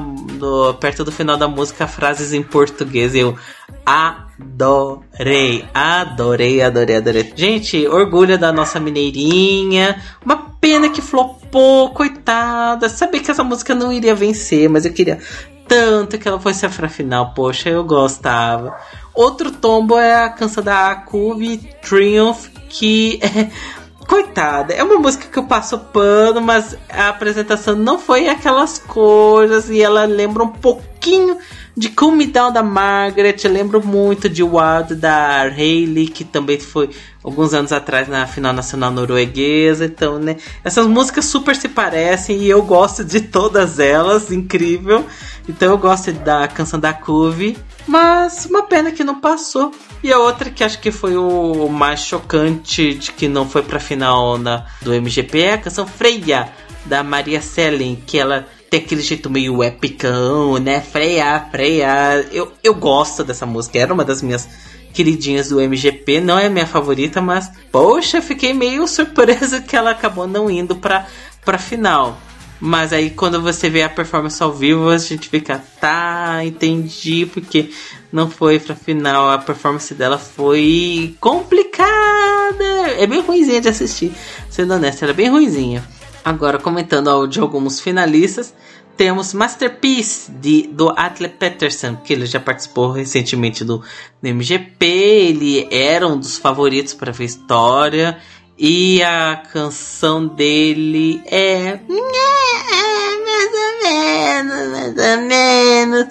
Perto 0.79 1.03
do 1.03 1.11
final 1.11 1.37
da 1.37 1.47
música 1.47 1.87
frases 1.87 2.33
em 2.33 2.43
português. 2.43 3.15
Eu 3.15 3.37
adorei, 3.85 5.65
adorei, 5.73 6.61
adorei, 6.61 6.95
adorei. 6.97 7.33
Gente, 7.35 7.87
orgulho 7.87 8.37
da 8.37 8.51
nossa 8.51 8.79
mineirinha. 8.79 10.01
Uma 10.23 10.37
pena 10.59 10.89
que 10.89 11.01
flopou, 11.01 11.89
coitada. 11.91 12.89
Sabia 12.89 13.21
que 13.21 13.31
essa 13.31 13.43
música 13.43 13.73
não 13.73 13.91
iria 13.91 14.13
vencer, 14.13 14.69
mas 14.69 14.85
eu 14.85 14.93
queria 14.93 15.19
tanto 15.67 16.17
que 16.17 16.27
ela 16.27 16.39
fosse 16.39 16.67
pra 16.69 16.89
final. 16.89 17.33
Poxa, 17.33 17.69
eu 17.69 17.83
gostava. 17.83 18.75
Outro 19.17 19.51
tombo 19.51 19.97
é 19.97 20.25
a 20.25 20.29
canção 20.29 20.63
da 20.63 20.91
Akubi 20.91 21.57
Triumph, 21.81 22.49
que 22.69 23.19
é. 23.23 23.49
Coitada, 24.07 24.73
é 24.73 24.81
uma 24.81 24.95
música 24.95 25.27
que 25.27 25.37
eu 25.37 25.43
passo 25.43 25.77
pano, 25.77 26.39
mas 26.39 26.77
a 26.87 27.09
apresentação 27.09 27.75
não 27.75 27.99
foi 27.99 28.29
aquelas 28.29 28.77
coisas 28.77 29.69
e 29.69 29.81
ela 29.81 30.05
lembra 30.05 30.43
um 30.43 30.49
pouquinho 30.49 31.37
de 31.77 31.89
Cool 31.89 32.13
Me 32.13 32.25
Down 32.25 32.51
da 32.51 32.63
Margaret, 32.63 33.35
eu 33.43 33.51
lembro 33.51 33.85
muito 33.85 34.27
de 34.27 34.41
Wild 34.41 34.95
da 34.95 35.43
Hayley, 35.43 36.07
que 36.07 36.23
também 36.23 36.59
foi 36.59 36.89
alguns 37.23 37.53
anos 37.53 37.71
atrás 37.71 38.07
na 38.07 38.25
final 38.25 38.51
nacional 38.51 38.89
norueguesa. 38.89 39.85
Então, 39.85 40.17
né, 40.17 40.37
essas 40.63 40.87
músicas 40.87 41.25
super 41.25 41.55
se 41.55 41.69
parecem 41.69 42.37
e 42.37 42.49
eu 42.49 42.63
gosto 42.63 43.03
de 43.03 43.21
todas 43.21 43.77
elas, 43.77 44.31
incrível. 44.31 45.05
Então 45.47 45.69
eu 45.69 45.77
gosto 45.77 46.11
da 46.11 46.47
canção 46.47 46.79
da 46.79 46.93
Cove, 46.93 47.55
mas 47.85 48.47
uma 48.47 48.63
pena 48.63 48.91
que 48.91 49.03
não 49.03 49.21
passou. 49.21 49.71
E 50.03 50.11
a 50.11 50.17
outra 50.17 50.49
que 50.49 50.63
acho 50.63 50.79
que 50.79 50.89
foi 50.89 51.15
o 51.15 51.69
mais 51.69 51.99
chocante 51.99 52.95
de 52.95 53.11
que 53.11 53.27
não 53.27 53.47
foi 53.47 53.61
pra 53.61 53.79
final 53.79 54.39
na, 54.39 54.65
do 54.81 54.91
MGP 54.91 55.39
é 55.39 55.53
a 55.53 55.57
canção 55.59 55.85
Freia, 55.85 56.49
da 56.85 57.03
Maria 57.03 57.41
Selen, 57.41 58.01
que 58.07 58.17
ela 58.17 58.47
tem 58.69 58.81
aquele 58.81 59.01
jeito 59.01 59.29
meio 59.29 59.63
epicão, 59.63 60.57
né? 60.57 60.81
Freia, 60.81 61.47
freia. 61.51 62.27
Eu, 62.31 62.51
eu 62.63 62.73
gosto 62.73 63.23
dessa 63.23 63.45
música, 63.45 63.79
era 63.79 63.93
uma 63.93 64.03
das 64.03 64.21
minhas 64.21 64.47
queridinhas 64.93 65.49
do 65.49 65.61
MGP, 65.61 66.19
não 66.21 66.39
é 66.39 66.49
minha 66.49 66.65
favorita, 66.65 67.21
mas 67.21 67.51
poxa, 67.71 68.21
fiquei 68.21 68.53
meio 68.53 68.87
surpresa 68.87 69.61
que 69.61 69.75
ela 69.75 69.91
acabou 69.91 70.27
não 70.27 70.49
indo 70.49 70.75
pra, 70.75 71.05
pra 71.45 71.57
final. 71.57 72.17
Mas 72.59 72.91
aí 72.91 73.11
quando 73.11 73.39
você 73.39 73.69
vê 73.69 73.83
a 73.83 73.89
performance 73.89 74.41
ao 74.41 74.51
vivo, 74.51 74.89
a 74.89 74.97
gente 74.97 75.29
fica, 75.29 75.63
tá, 75.79 76.43
entendi, 76.43 77.27
porque 77.31 77.69
não 78.11 78.29
foi 78.29 78.59
pra 78.59 78.75
final. 78.75 79.29
A 79.29 79.37
performance 79.37 79.93
dela 79.93 80.17
foi 80.17 81.15
complicada. 81.19 82.65
É 82.97 83.05
bem 83.05 83.21
ruimzinha 83.21 83.61
de 83.61 83.69
assistir, 83.69 84.11
sendo 84.49 84.73
honesta, 84.73 85.05
era 85.05 85.13
bem 85.13 85.29
ruimzinha. 85.29 85.83
Agora, 86.27 86.59
comentando 86.59 87.25
de 87.25 87.39
alguns 87.39 87.79
finalistas, 87.79 88.53
temos 88.97 89.33
Masterpiece 89.33 90.29
de, 90.29 90.63
do 90.67 90.89
Atle 90.89 91.29
Peterson, 91.29 91.95
que 91.95 92.11
ele 92.11 92.25
já 92.25 92.37
participou 92.37 92.91
recentemente 92.91 93.63
do, 93.63 93.77
do 94.21 94.27
MGP, 94.27 94.85
ele 94.85 95.69
era 95.71 96.05
um 96.05 96.19
dos 96.19 96.37
favoritos 96.37 96.93
para 96.93 97.13
ver 97.13 97.23
história. 97.23 98.17
E 98.57 99.01
a 99.03 99.41
canção 99.53 100.27
dele 100.27 101.21
é. 101.27 101.79
Mais 101.87 103.53
ou 103.53 103.89
menos, 103.89 104.67
mais 104.67 104.97
ou 104.97 105.21
menos. 105.21 106.07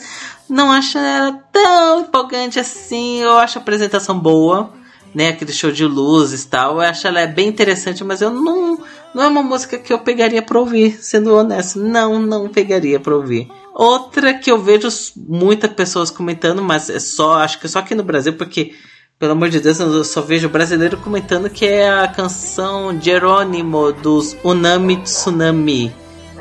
Não 0.48 0.72
acho 0.72 0.96
ela 0.96 1.32
tão 1.52 2.00
empolgante 2.00 2.58
assim. 2.58 3.20
Eu 3.20 3.36
acho 3.36 3.58
a 3.58 3.60
apresentação 3.60 4.18
boa 4.18 4.72
né, 5.16 5.28
aquele 5.28 5.50
show 5.50 5.72
de 5.72 5.86
luzes 5.86 6.44
e 6.44 6.48
tal. 6.48 6.74
Eu 6.74 6.80
acho 6.82 7.06
ela 7.06 7.20
é 7.20 7.26
bem 7.26 7.48
interessante, 7.48 8.04
mas 8.04 8.20
eu 8.20 8.30
não 8.30 8.78
não 9.16 9.22
é 9.22 9.28
uma 9.28 9.42
música 9.42 9.78
que 9.78 9.90
eu 9.90 9.98
pegaria 9.98 10.42
para 10.42 10.58
ouvir, 10.58 10.98
sendo 11.02 11.34
honesto. 11.34 11.78
Não, 11.78 12.20
não 12.20 12.50
pegaria 12.50 13.00
para 13.00 13.16
ouvir. 13.16 13.48
Outra 13.72 14.34
que 14.34 14.52
eu 14.52 14.58
vejo 14.58 14.88
muitas 15.16 15.72
pessoas 15.72 16.10
comentando, 16.10 16.62
mas 16.62 16.90
é 16.90 17.00
só, 17.00 17.38
acho 17.38 17.58
que 17.58 17.66
só 17.66 17.78
aqui 17.78 17.94
no 17.94 18.02
Brasil, 18.02 18.34
porque 18.34 18.74
pelo 19.18 19.32
amor 19.32 19.48
de 19.48 19.58
Deus, 19.58 19.80
eu 19.80 20.04
só 20.04 20.20
vejo 20.20 20.50
brasileiro 20.50 20.98
comentando 20.98 21.48
que 21.48 21.64
é 21.64 21.88
a 21.88 22.06
canção 22.06 23.00
Jerônimo 23.00 23.90
dos 23.90 24.36
Unami 24.44 24.98
Tsunami. 24.98 25.94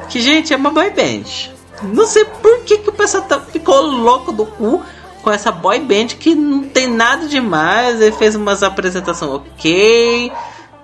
Que, 0.10 0.20
gente, 0.20 0.54
é 0.54 0.58
uma 0.58 0.70
boy 0.70 0.90
band. 0.90 1.54
Não 1.82 2.06
sei 2.06 2.26
por 2.26 2.60
que, 2.66 2.80
que 2.80 2.90
o 2.90 2.94
pessoal 2.94 3.24
tá, 3.24 3.40
ficou 3.40 3.84
louco 3.84 4.34
do 4.34 4.46
cu 4.46 4.84
com 5.22 5.32
essa 5.32 5.50
boy 5.50 5.80
band 5.80 6.08
que 6.20 6.36
não 6.36 6.64
tem 6.64 6.88
nada 6.88 7.26
demais. 7.26 8.02
Ele 8.02 8.12
fez 8.12 8.36
umas 8.36 8.64
apresentações 8.64 9.32
ok. 9.32 10.30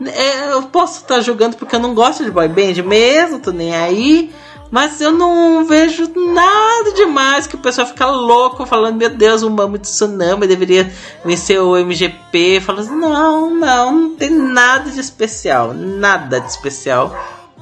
É, 0.08 0.54
eu 0.54 0.64
posso 0.64 1.02
estar 1.02 1.16
tá 1.16 1.22
julgando 1.22 1.58
porque 1.58 1.76
eu 1.76 1.80
não 1.80 1.94
gosto 1.94 2.24
de 2.24 2.32
boy 2.32 2.48
band 2.48 2.82
mesmo, 2.84 3.40
tô 3.40 3.52
nem 3.52 3.76
aí. 3.76 4.32
Mas 4.72 5.02
eu 5.02 5.12
não 5.12 5.66
vejo 5.66 6.10
nada 6.16 6.94
demais 6.94 7.46
que 7.46 7.56
o 7.56 7.60
pessoal 7.60 7.86
fica 7.86 8.06
louco 8.06 8.66
falando, 8.66 8.96
meu 8.96 9.10
Deus, 9.10 9.44
o 9.44 9.50
Mamo 9.50 9.78
Tsunami 9.78 10.48
deveria 10.48 10.90
vencer 11.26 11.60
o 11.60 11.76
MGP. 11.76 12.62
Falando 12.62 12.86
assim, 12.86 12.96
não, 12.96 13.54
não, 13.54 13.92
não 13.92 14.16
tem 14.16 14.30
nada 14.30 14.90
de 14.90 14.98
especial, 14.98 15.74
nada 15.74 16.40
de 16.40 16.48
especial. 16.48 17.14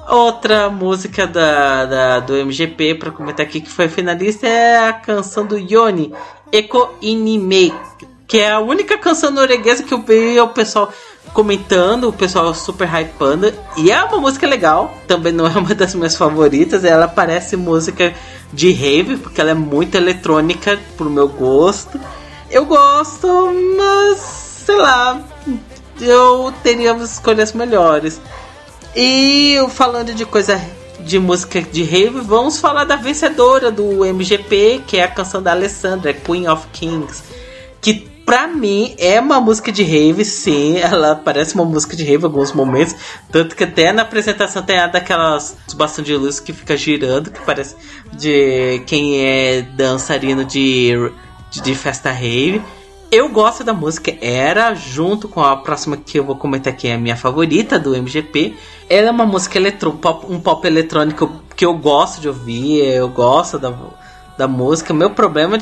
Outra 0.08 0.70
música 0.70 1.26
da, 1.26 1.86
da 1.86 2.20
do 2.20 2.34
MGP 2.34 2.96
para 2.96 3.12
comentar 3.12 3.46
aqui 3.46 3.60
que 3.60 3.70
foi 3.70 3.88
finalista 3.88 4.48
é 4.48 4.88
a 4.88 4.94
canção 4.94 5.46
do 5.46 5.58
Yoni, 5.58 6.14
Eko 6.52 6.96
Inime, 7.02 7.74
que 8.28 8.38
é 8.38 8.52
a 8.52 8.60
única 8.60 9.00
canção 9.00 9.32
norueguesa 9.32 9.82
que 9.82 9.94
eu 9.94 10.02
vi 10.02 10.40
o 10.40 10.48
pessoal 10.50 10.94
comentando, 11.34 12.10
o 12.10 12.14
pessoal 12.14 12.54
super 12.54 12.88
hypando. 12.88 13.54
E 13.78 13.92
é 13.92 14.04
uma 14.04 14.20
música 14.20 14.48
legal, 14.48 14.94
também 15.08 15.32
não 15.32 15.46
é 15.46 15.52
uma 15.58 15.74
das 15.76 15.96
minhas 15.96 16.16
favoritas. 16.16 16.84
Ela 16.84 17.08
parece 17.08 17.56
música 17.56 18.14
de 18.52 18.72
rave, 18.72 19.18
porque 19.18 19.40
ela 19.40 19.52
é 19.52 19.56
muito 19.56 19.96
eletrônica 19.96 20.80
pro 20.98 21.10
meu 21.10 21.28
gosto. 21.28 22.00
Eu 22.50 22.66
gosto, 22.66 23.28
mas 23.78 24.18
sei 24.66 24.76
lá, 24.78 25.22
eu 26.02 26.54
teria 26.64 26.94
escolhas 26.98 27.54
melhores. 27.54 28.20
E 28.96 29.56
falando 29.70 30.14
de 30.14 30.26
coisa 30.26 30.60
de 31.00 31.20
música 31.20 31.62
de 31.62 31.84
rave, 31.84 32.22
vamos 32.22 32.60
falar 32.60 32.84
da 32.84 32.96
vencedora 32.96 33.72
do 33.72 34.04
MGP, 34.06 34.84
que 34.86 34.98
é 34.98 35.04
a 35.04 35.08
canção 35.08 35.42
da 35.42 35.52
Alessandra, 35.52 36.14
Queen 36.14 36.48
of 36.48 36.68
Kings, 36.74 37.24
que 37.82 38.09
pra 38.30 38.46
mim 38.46 38.94
é 39.00 39.20
uma 39.20 39.42
música 39.42 39.72
de 39.72 39.82
rave, 39.82 40.24
sim, 40.24 40.78
ela 40.78 41.16
parece 41.16 41.56
uma 41.56 41.66
música 41.66 41.98
de 41.98 42.04
rave 42.04 42.22
em 42.22 42.26
alguns 42.26 42.54
momentos, 42.54 42.96
tanto 43.32 43.56
que 43.56 43.64
até 43.64 43.92
na 43.92 44.04
apresentação 44.04 44.62
tem 44.62 44.78
a 44.78 44.86
daquelas 44.86 45.58
bastões 45.74 46.06
de 46.06 46.16
luz 46.16 46.40
que 46.40 46.54
fica 46.54 46.78
girando, 46.78 47.32
que 47.32 47.42
parece 47.44 47.76
de 48.14 48.84
quem 48.86 49.26
é 49.26 49.64
dançarino 49.64 50.46
de, 50.46 50.92
de, 51.50 51.60
de 51.60 51.74
festa 51.74 52.12
rave. 52.12 52.62
Eu 53.12 53.30
gosto 53.30 53.64
da 53.64 53.74
música, 53.74 54.16
era 54.22 54.76
junto 54.76 55.28
com 55.28 55.42
a 55.44 55.58
próxima 55.58 55.98
que 55.98 56.20
eu 56.20 56.24
vou 56.24 56.36
comentar 56.36 56.72
aqui, 56.72 56.88
é 56.88 56.94
a 56.94 57.00
minha 57.00 57.18
favorita 57.18 57.80
do 57.80 57.96
MGP. 57.96 58.56
Ela 58.88 59.08
é 59.08 59.12
uma 59.12 59.26
música 59.26 59.58
eletro, 59.58 59.94
pop, 59.94 60.32
um 60.32 60.40
pop 60.40 60.68
eletrônico 60.68 61.42
que 61.56 61.66
eu 61.66 61.74
gosto 61.74 62.22
de 62.22 62.28
ouvir, 62.28 62.86
eu 62.86 63.10
gosto 63.10 63.58
da, 63.58 63.74
da 64.38 64.48
música. 64.48 64.94
Meu 64.94 65.10
problema 65.10 65.56
é 65.56 65.60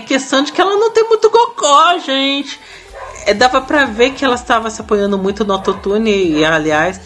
questão 0.00 0.42
de 0.42 0.52
que 0.52 0.60
ela 0.60 0.76
não 0.76 0.90
tem 0.90 1.04
muito 1.08 1.30
gogó, 1.30 1.98
gente. 1.98 2.60
É, 3.26 3.34
dava 3.34 3.60
pra 3.60 3.84
ver 3.84 4.10
que 4.10 4.24
ela 4.24 4.34
estava 4.34 4.70
se 4.70 4.80
apoiando 4.80 5.18
muito 5.18 5.44
no 5.44 5.52
autotune, 5.52 6.38
e 6.38 6.44
aliás, 6.44 7.00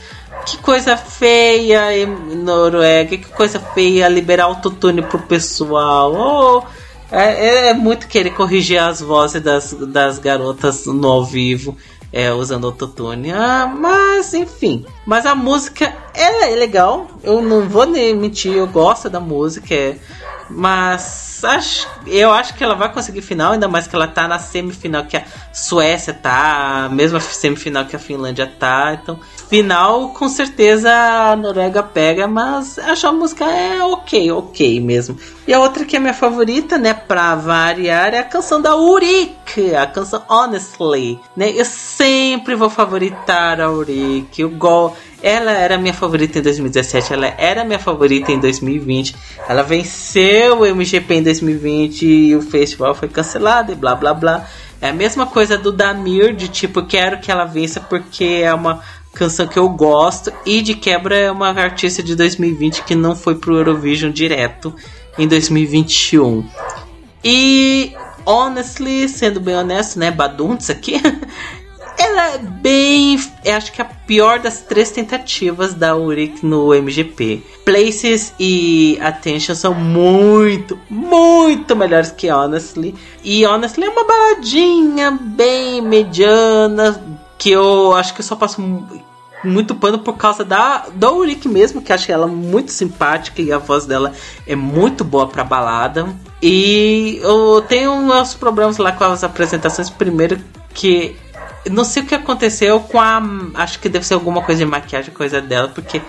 que 0.47 0.59
coisa 0.59 0.97
feia 0.97 1.97
em 1.97 2.07
Noruega, 2.37 3.17
que 3.17 3.29
coisa 3.31 3.59
feia 3.59 4.09
liberar 4.09 4.45
autotune 4.45 5.03
pro 5.03 5.19
pessoal. 5.19 6.13
Oh, 6.15 6.63
é, 7.11 7.69
é, 7.69 7.75
muito 7.75 8.07
querer 8.07 8.31
corrigir 8.31 8.79
as 8.79 9.01
vozes 9.01 9.43
das, 9.43 9.73
das 9.73 10.19
garotas 10.19 10.87
no 10.87 11.09
ao 11.09 11.25
vivo. 11.25 11.77
É, 12.13 12.33
usando 12.33 12.67
autotune. 12.67 13.31
Ah, 13.31 13.73
mas 13.73 14.35
enfim. 14.35 14.85
Mas 15.07 15.25
a 15.25 15.35
música 15.37 15.95
é 16.13 16.57
legal. 16.57 17.07
Eu 17.23 17.41
não 17.41 17.69
vou 17.69 17.87
nem 17.87 18.17
mentir, 18.17 18.53
eu 18.53 18.67
gosto 18.67 19.09
da 19.09 19.21
música. 19.21 19.73
É, 19.73 19.97
mas 20.51 21.43
acho, 21.45 21.89
eu 22.07 22.33
acho 22.33 22.55
que 22.55 22.63
ela 22.63 22.75
vai 22.75 22.93
conseguir 22.93 23.23
final, 23.23 23.53
ainda 23.53 23.69
mais 23.69 23.87
que 23.87 23.95
ela 23.95 24.07
tá 24.07 24.29
na 24.29 24.39
semifinal 24.39 25.05
que 25.05 25.17
a 25.17 25.25
Suécia 25.53 26.13
tá, 26.13 26.87
a 26.87 26.89
mesma 26.89 27.21
semifinal 27.21 27.85
que 27.85 27.97
a 27.97 27.99
Finlândia 27.99 28.47
tá. 28.47 28.99
Então, 29.01 29.19
final 29.49 30.11
com 30.11 30.29
certeza 30.29 30.91
a 30.93 31.37
Noruega 31.37 31.83
pega, 31.83 32.27
mas 32.27 32.79
acho 32.79 33.07
a 33.07 33.13
música 33.13 33.45
é 33.45 33.83
ok, 33.83 34.31
ok 34.33 34.81
mesmo. 34.81 35.17
E 35.47 35.53
a 35.53 35.59
outra 35.59 35.85
que 35.85 35.97
é 35.97 35.99
minha 35.99 36.15
favorita, 36.15 36.79
né, 36.79 36.95
pra 36.95 37.35
variar, 37.35 38.15
é 38.15 38.19
a 38.19 38.25
canção 38.25 38.61
da 38.61 38.77
Urik, 38.77 39.75
a 39.75 39.87
canção 39.87 40.23
Honestly, 40.29 41.19
né? 41.37 41.51
Eu 41.51 41.65
sempre 41.65 42.55
vou 42.55 42.71
favoritar 42.71 43.61
a 43.61 43.71
Urik. 43.71 44.41
Eu 44.41 44.51
gosto 44.51 44.97
ela 45.23 45.53
era 45.53 45.77
minha 45.77 45.93
favorita 45.93 46.39
em 46.39 46.43
2017, 46.43 47.13
ela 47.13 47.27
era 47.39 47.65
minha 47.65 47.79
favorita 47.79 48.33
em 48.33 48.39
2020. 48.39 49.15
Ela 49.49 49.63
venceu 49.63 50.61
o 50.61 50.67
MGP 50.67 51.15
em 51.15 51.23
2020 51.23 52.07
e 52.07 52.37
o 52.37 52.43
festival 52.43 52.95
foi 52.95 53.09
cancelado 53.09 53.73
e 53.73 53.75
blá 53.75 53.95
blá 53.95 54.15
blá. 54.15 54.47
É 54.81 54.89
a 54.89 54.93
mesma 54.93 55.27
coisa 55.27 55.59
do 55.59 55.71
Damir, 55.71 56.35
de 56.35 56.49
tipo, 56.49 56.83
quero 56.83 57.19
que 57.19 57.31
ela 57.31 57.45
vença 57.45 57.81
porque 57.81 58.41
é 58.43 58.53
uma 58.55 58.83
canção 59.13 59.47
que 59.47 59.59
eu 59.59 59.69
gosto. 59.69 60.33
E 60.47 60.63
de 60.63 60.75
quebra 60.75 61.17
é 61.17 61.31
uma 61.31 61.51
artista 61.51 62.03
de 62.03 62.17
2020 62.17 62.85
que 62.85 62.95
não 62.95 63.15
foi 63.15 63.35
pro 63.35 63.57
Eurovision 63.57 64.11
direto 64.11 64.75
em 65.19 65.29
2021. 65.29 66.47
E 67.23 67.93
honestly, 68.25 69.09
sendo 69.09 69.41
bem 69.41 69.57
honesto, 69.57 69.99
né, 69.99 70.11
Badunts 70.11 70.71
aqui, 70.71 71.01
Ela 72.21 72.35
é 72.35 72.39
bem. 72.39 73.19
Acho 73.47 73.73
que 73.73 73.81
a 73.81 73.85
pior 73.87 74.41
das 74.41 74.61
três 74.61 74.91
tentativas 74.91 75.73
da 75.73 75.97
Uric 75.97 76.45
no 76.45 76.75
MGP. 76.75 77.43
Places 77.65 78.35
e 78.39 78.99
Attention 79.01 79.55
são 79.55 79.73
muito, 79.73 80.79
muito 80.91 81.75
melhores 81.75 82.11
que 82.11 82.31
Honestly. 82.31 82.95
E 83.25 83.47
Honestly 83.47 83.87
é 83.87 83.89
uma 83.89 84.05
baladinha 84.05 85.19
bem 85.19 85.81
mediana. 85.81 87.03
Que 87.39 87.53
eu 87.53 87.95
acho 87.97 88.13
que 88.13 88.21
eu 88.21 88.25
só 88.25 88.37
passo 88.37 88.61
muito 89.43 89.75
pano 89.75 89.99
por 90.01 90.19
causa 90.19 90.45
da, 90.45 90.89
da 90.93 91.11
Uric 91.11 91.49
mesmo, 91.49 91.81
que 91.81 91.91
acho 91.91 92.13
ela 92.13 92.27
muito 92.27 92.71
simpática 92.71 93.41
e 93.41 93.51
a 93.51 93.57
voz 93.57 93.87
dela 93.87 94.13
é 94.47 94.55
muito 94.55 95.05
boa 95.05 95.27
pra 95.27 95.43
balada. 95.43 96.07
E 96.43 97.19
eu 97.23 97.65
tenho 97.67 97.93
uns 97.93 98.35
problemas 98.35 98.77
lá 98.77 98.93
com 98.93 99.05
as 99.05 99.25
apresentações. 99.25 99.89
Primeiro, 99.89 100.39
que 100.75 101.17
não 101.69 101.85
sei 101.85 102.03
o 102.03 102.07
que 102.07 102.15
aconteceu 102.15 102.81
com 102.81 103.01
a. 103.01 103.21
Acho 103.55 103.79
que 103.79 103.89
deve 103.89 104.07
ser 104.07 104.15
alguma 104.15 104.43
coisa 104.43 104.65
de 104.65 104.71
maquiagem, 104.71 105.13
coisa 105.13 105.41
dela, 105.41 105.69
porque 105.69 106.01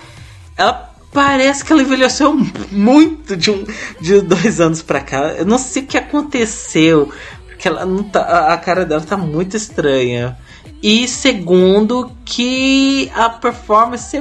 ela 0.56 0.92
parece 1.12 1.64
que 1.66 1.74
ela 1.74 1.82
envelheceu 1.82 2.34
muito 2.72 3.36
de, 3.36 3.52
um, 3.52 3.66
de 4.00 4.22
dois 4.22 4.62
anos 4.62 4.82
pra 4.82 5.02
cá. 5.02 5.34
Eu 5.34 5.46
não 5.46 5.58
sei 5.58 5.84
o 5.84 5.86
que 5.86 5.98
aconteceu, 5.98 7.12
porque 7.48 7.68
ela 7.68 7.86
não 7.86 8.04
tá, 8.04 8.54
a 8.54 8.58
cara 8.58 8.86
dela 8.86 9.02
tá 9.02 9.18
muito 9.18 9.58
estranha. 9.58 10.38
E 10.82 11.08
segundo, 11.08 12.12
que 12.26 13.12
a 13.14 13.30
performance 13.30 14.18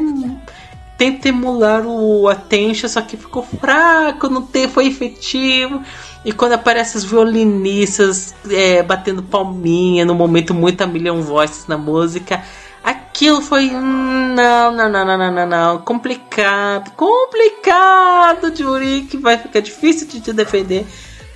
tenta 1.00 1.30
emular 1.30 1.86
o 1.86 2.28
Attention, 2.28 2.86
só 2.86 3.00
que 3.00 3.16
ficou 3.16 3.42
fraco, 3.42 4.28
não 4.28 4.42
tem, 4.42 4.68
foi 4.68 4.86
efetivo. 4.86 5.80
E 6.26 6.30
quando 6.30 6.52
aparecem 6.52 6.98
os 6.98 7.04
violinistas 7.04 8.34
é, 8.50 8.82
batendo 8.82 9.22
palminha 9.22 10.04
no 10.04 10.14
momento 10.14 10.52
muito 10.52 10.82
a 10.82 10.86
milhão 10.86 11.22
voices 11.22 11.66
na 11.66 11.78
música, 11.78 12.44
aquilo 12.84 13.40
foi. 13.40 13.70
Hum, 13.70 14.34
não, 14.34 14.72
não, 14.72 14.90
não, 14.90 15.06
não, 15.06 15.16
não, 15.16 15.32
não, 15.32 15.46
não. 15.46 15.78
Complicado, 15.78 16.90
complicado, 16.90 18.54
Juri, 18.54 19.06
que 19.10 19.16
vai 19.16 19.38
ficar 19.38 19.60
difícil 19.60 20.06
de 20.06 20.20
te 20.20 20.34
defender. 20.34 20.86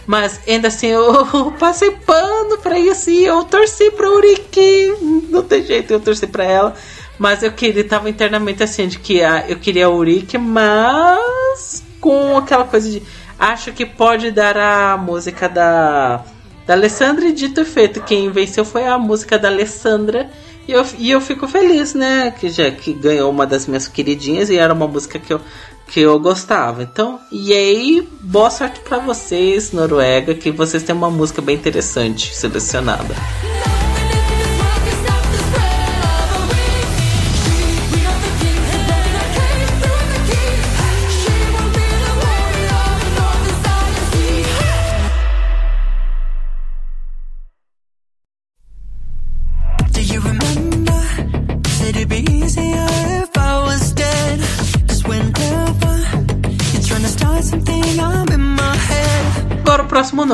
Mas 0.07 0.43
ainda 0.47 0.69
assim, 0.69 0.89
eu 0.89 1.53
passei 1.59 1.91
pano 1.91 2.59
pra 2.59 2.79
isso 2.79 3.09
e 3.09 3.25
eu 3.25 3.43
torci 3.45 3.91
pra 3.93 4.11
Uriki. 4.11 4.95
Não 5.31 5.43
tem 5.43 5.65
jeito, 5.65 5.91
eu 5.91 6.01
torci 6.01 6.27
pra 6.27 6.45
ela. 6.45 6.75
Mas 7.19 7.43
eu 7.43 7.53
queria, 7.53 7.87
tava 7.87 8.11
internamente 8.11 8.63
assim, 8.63 8.89
de 8.89 8.99
que 8.99 9.23
ah, 9.23 9.45
eu 9.49 9.57
queria 9.57 9.87
a 9.87 9.91
Uriki, 9.91 10.37
mas 10.37 11.83
com 12.01 12.37
aquela 12.37 12.65
coisa 12.65 12.91
de 12.91 13.03
acho 13.39 13.73
que 13.73 13.87
pode 13.87 14.31
dar 14.31 14.57
a 14.57 14.97
música 14.97 15.49
da, 15.49 16.25
da 16.67 16.75
Alessandra 16.75 17.27
e 17.27 17.33
dito 17.33 17.61
e 17.61 17.65
feito. 17.65 18.03
Quem 18.03 18.31
venceu 18.31 18.65
foi 18.65 18.87
a 18.87 18.99
música 18.99 19.39
da 19.39 19.49
Alessandra. 19.49 20.31
E 20.67 20.73
eu, 20.73 20.85
e 20.99 21.11
eu 21.11 21.21
fico 21.21 21.47
feliz, 21.47 21.95
né? 21.95 22.31
Que 22.31 22.49
já 22.49 22.71
que 22.71 22.93
ganhou 22.93 23.31
uma 23.31 23.47
das 23.47 23.67
minhas 23.67 23.87
queridinhas 23.87 24.49
e 24.49 24.57
era 24.57 24.73
uma 24.73 24.89
música 24.89 25.19
que 25.19 25.33
eu, 25.33 25.41
que 25.87 26.01
eu 26.01 26.19
gostava. 26.19 26.83
Então, 26.83 27.21
e 27.31 27.53
aí, 27.53 28.09
boa 28.23 28.51
sorte 28.51 28.81
para 28.81 28.99
vocês, 28.99 29.73
Noruega, 29.73 30.35
que 30.35 30.51
vocês 30.51 30.83
têm 30.83 30.95
uma 30.95 31.11
música 31.11 31.43
bem 31.43 31.57
interessante 31.57 32.35
selecionada. 32.35 33.15
próximo 33.15 33.84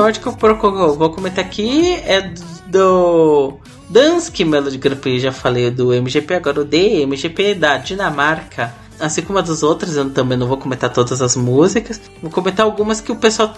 norte 0.01 0.19
que 0.19 0.27
eu 0.27 0.95
vou 0.97 1.11
comentar 1.11 1.45
aqui 1.45 1.93
é 2.07 2.33
do 2.69 3.59
Dansk 3.91 4.41
Melody 4.41 4.79
Grand 4.79 4.97
Prix. 4.97 5.23
Já 5.23 5.31
falei 5.31 5.71
do 5.71 5.93
MGP, 5.93 6.35
agora 6.35 6.63
o 6.63 6.65
DMGP 6.65 7.55
da 7.55 7.77
Dinamarca. 7.77 8.75
Assim 8.99 9.21
como 9.21 9.39
a 9.39 9.43
dos 9.43 9.63
outros, 9.63 9.97
eu 9.97 10.09
também 10.09 10.39
não 10.39 10.47
vou 10.47 10.57
comentar 10.57 10.91
todas 10.91 11.21
as 11.21 11.37
músicas. 11.37 12.01
Vou 12.23 12.31
comentar 12.31 12.65
algumas 12.65 13.01
que 13.01 13.13
o 13.13 13.17
pessoal 13.17 13.55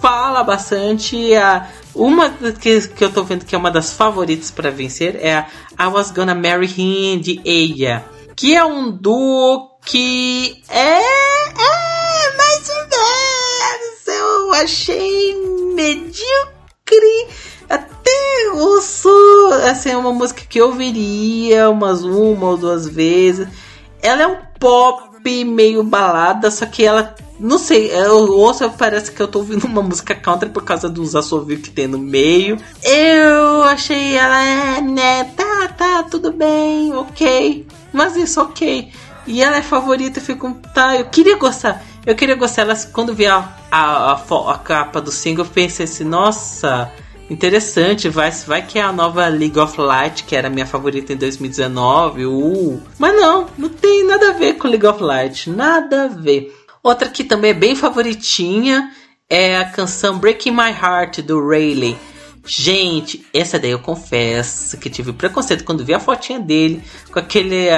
fala 0.00 0.42
bastante. 0.42 1.34
A, 1.34 1.66
uma 1.94 2.28
que, 2.28 2.88
que 2.88 3.04
eu 3.04 3.10
tô 3.10 3.24
vendo 3.24 3.46
que 3.46 3.54
é 3.54 3.58
uma 3.58 3.70
das 3.70 3.92
favoritas 3.92 4.50
para 4.50 4.70
vencer 4.70 5.16
é 5.16 5.34
a 5.34 5.86
I 5.86 5.86
Was 5.88 6.10
Gonna 6.10 6.34
Marry 6.34 6.66
Him 6.66 7.20
de 7.20 7.40
Eia. 7.42 8.04
Que 8.36 8.54
é 8.54 8.64
um 8.64 8.90
duo 8.90 9.70
que 9.84 10.62
é, 10.68 10.98
é 10.98 12.36
mais 12.36 12.68
ou 12.68 12.76
menos. 12.76 14.06
Eu 14.06 14.52
achei 14.54 15.49
medíocre. 15.80 17.28
Até 17.68 18.50
ouço, 18.54 19.08
assim, 19.70 19.90
é 19.90 19.96
uma 19.96 20.12
música 20.12 20.42
que 20.48 20.60
eu 20.60 20.66
ouviria 20.66 21.70
umas 21.70 22.02
uma 22.02 22.48
ou 22.48 22.56
duas 22.56 22.86
vezes. 22.86 23.48
Ela 24.02 24.22
é 24.22 24.26
um 24.26 24.36
pop 24.58 25.10
meio 25.44 25.82
balada, 25.82 26.50
só 26.50 26.66
que 26.66 26.84
ela, 26.84 27.14
não 27.38 27.58
sei, 27.58 27.90
eu 27.92 28.32
ouço, 28.32 28.68
parece 28.70 29.12
que 29.12 29.20
eu 29.20 29.28
tô 29.28 29.40
ouvindo 29.40 29.64
uma 29.64 29.82
música 29.82 30.14
country 30.14 30.48
por 30.48 30.64
causa 30.64 30.88
dos 30.88 31.14
assovios 31.14 31.60
que 31.60 31.70
tem 31.70 31.86
no 31.86 31.98
meio. 31.98 32.58
Eu 32.82 33.62
achei 33.64 34.16
ela, 34.16 34.42
é, 34.42 34.80
né, 34.80 35.24
tá, 35.36 35.68
tá, 35.68 36.02
tudo 36.04 36.32
bem, 36.32 36.92
ok, 36.94 37.66
mas 37.92 38.16
isso, 38.16 38.40
ok. 38.40 38.90
E 39.26 39.42
ela 39.42 39.58
é 39.58 39.62
favorita, 39.62 40.18
eu 40.18 40.24
fico, 40.24 40.54
tá, 40.74 40.96
eu 40.96 41.04
queria 41.04 41.36
gostar. 41.36 41.84
Eu 42.06 42.14
queria 42.14 42.34
gostar 42.34 42.64
dela 42.64 42.78
quando 42.92 43.14
vi 43.14 43.26
a, 43.26 43.46
a, 43.70 44.12
a, 44.12 44.52
a, 44.52 44.58
capa 44.58 45.00
do 45.00 45.12
single, 45.12 45.44
pensei 45.44 45.84
assim, 45.84 46.04
nossa, 46.04 46.90
interessante, 47.28 48.08
vai, 48.08 48.30
vai 48.30 48.66
que 48.66 48.78
é 48.78 48.82
a 48.82 48.92
nova 48.92 49.26
League 49.28 49.58
of 49.58 49.78
Light, 49.78 50.24
que 50.24 50.34
era 50.34 50.48
minha 50.48 50.66
favorita 50.66 51.12
em 51.12 51.16
2019. 51.16 52.24
Uh. 52.24 52.80
Mas 52.98 53.14
não, 53.14 53.46
não 53.58 53.68
tem 53.68 54.06
nada 54.06 54.30
a 54.30 54.32
ver 54.32 54.54
com 54.54 54.68
League 54.68 54.86
of 54.86 55.02
Light, 55.02 55.50
nada 55.50 56.04
a 56.04 56.08
ver. 56.08 56.56
Outra 56.82 57.08
que 57.08 57.22
também 57.22 57.50
é 57.50 57.54
bem 57.54 57.76
favoritinha 57.76 58.90
é 59.28 59.58
a 59.58 59.66
canção 59.66 60.18
Breaking 60.18 60.52
My 60.52 60.70
Heart 60.70 61.20
do 61.20 61.46
Rayleigh. 61.46 61.98
Gente, 62.44 63.26
essa 63.32 63.58
daí 63.58 63.70
eu 63.70 63.78
confesso 63.78 64.76
que 64.78 64.90
tive 64.90 65.12
preconceito 65.12 65.64
quando 65.64 65.84
vi 65.84 65.94
a 65.94 66.00
fotinha 66.00 66.38
dele 66.38 66.82
com 67.12 67.18
aquele 67.18 67.68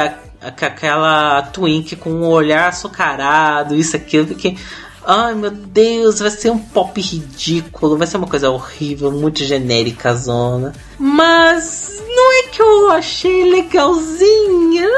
aquela 0.40 1.42
twink 1.42 1.94
com 1.96 2.10
um 2.10 2.26
olhar 2.26 2.68
açucarado, 2.68 3.74
isso 3.74 3.96
aqui, 3.96 4.16
eu 4.16 4.26
fiquei. 4.26 4.58
Ai 5.04 5.34
meu 5.34 5.50
Deus, 5.50 6.20
vai 6.20 6.30
ser 6.30 6.50
um 6.50 6.58
pop 6.58 7.00
ridículo, 7.00 7.96
vai 7.96 8.06
ser 8.06 8.18
uma 8.18 8.28
coisa 8.28 8.50
horrível, 8.50 9.10
muito 9.10 9.44
genérica 9.44 10.14
zona. 10.14 10.72
Mas 10.96 12.00
não 12.08 12.32
é 12.38 12.42
que 12.44 12.62
eu 12.62 12.90
achei 12.90 13.50
legalzinha. 13.50 14.88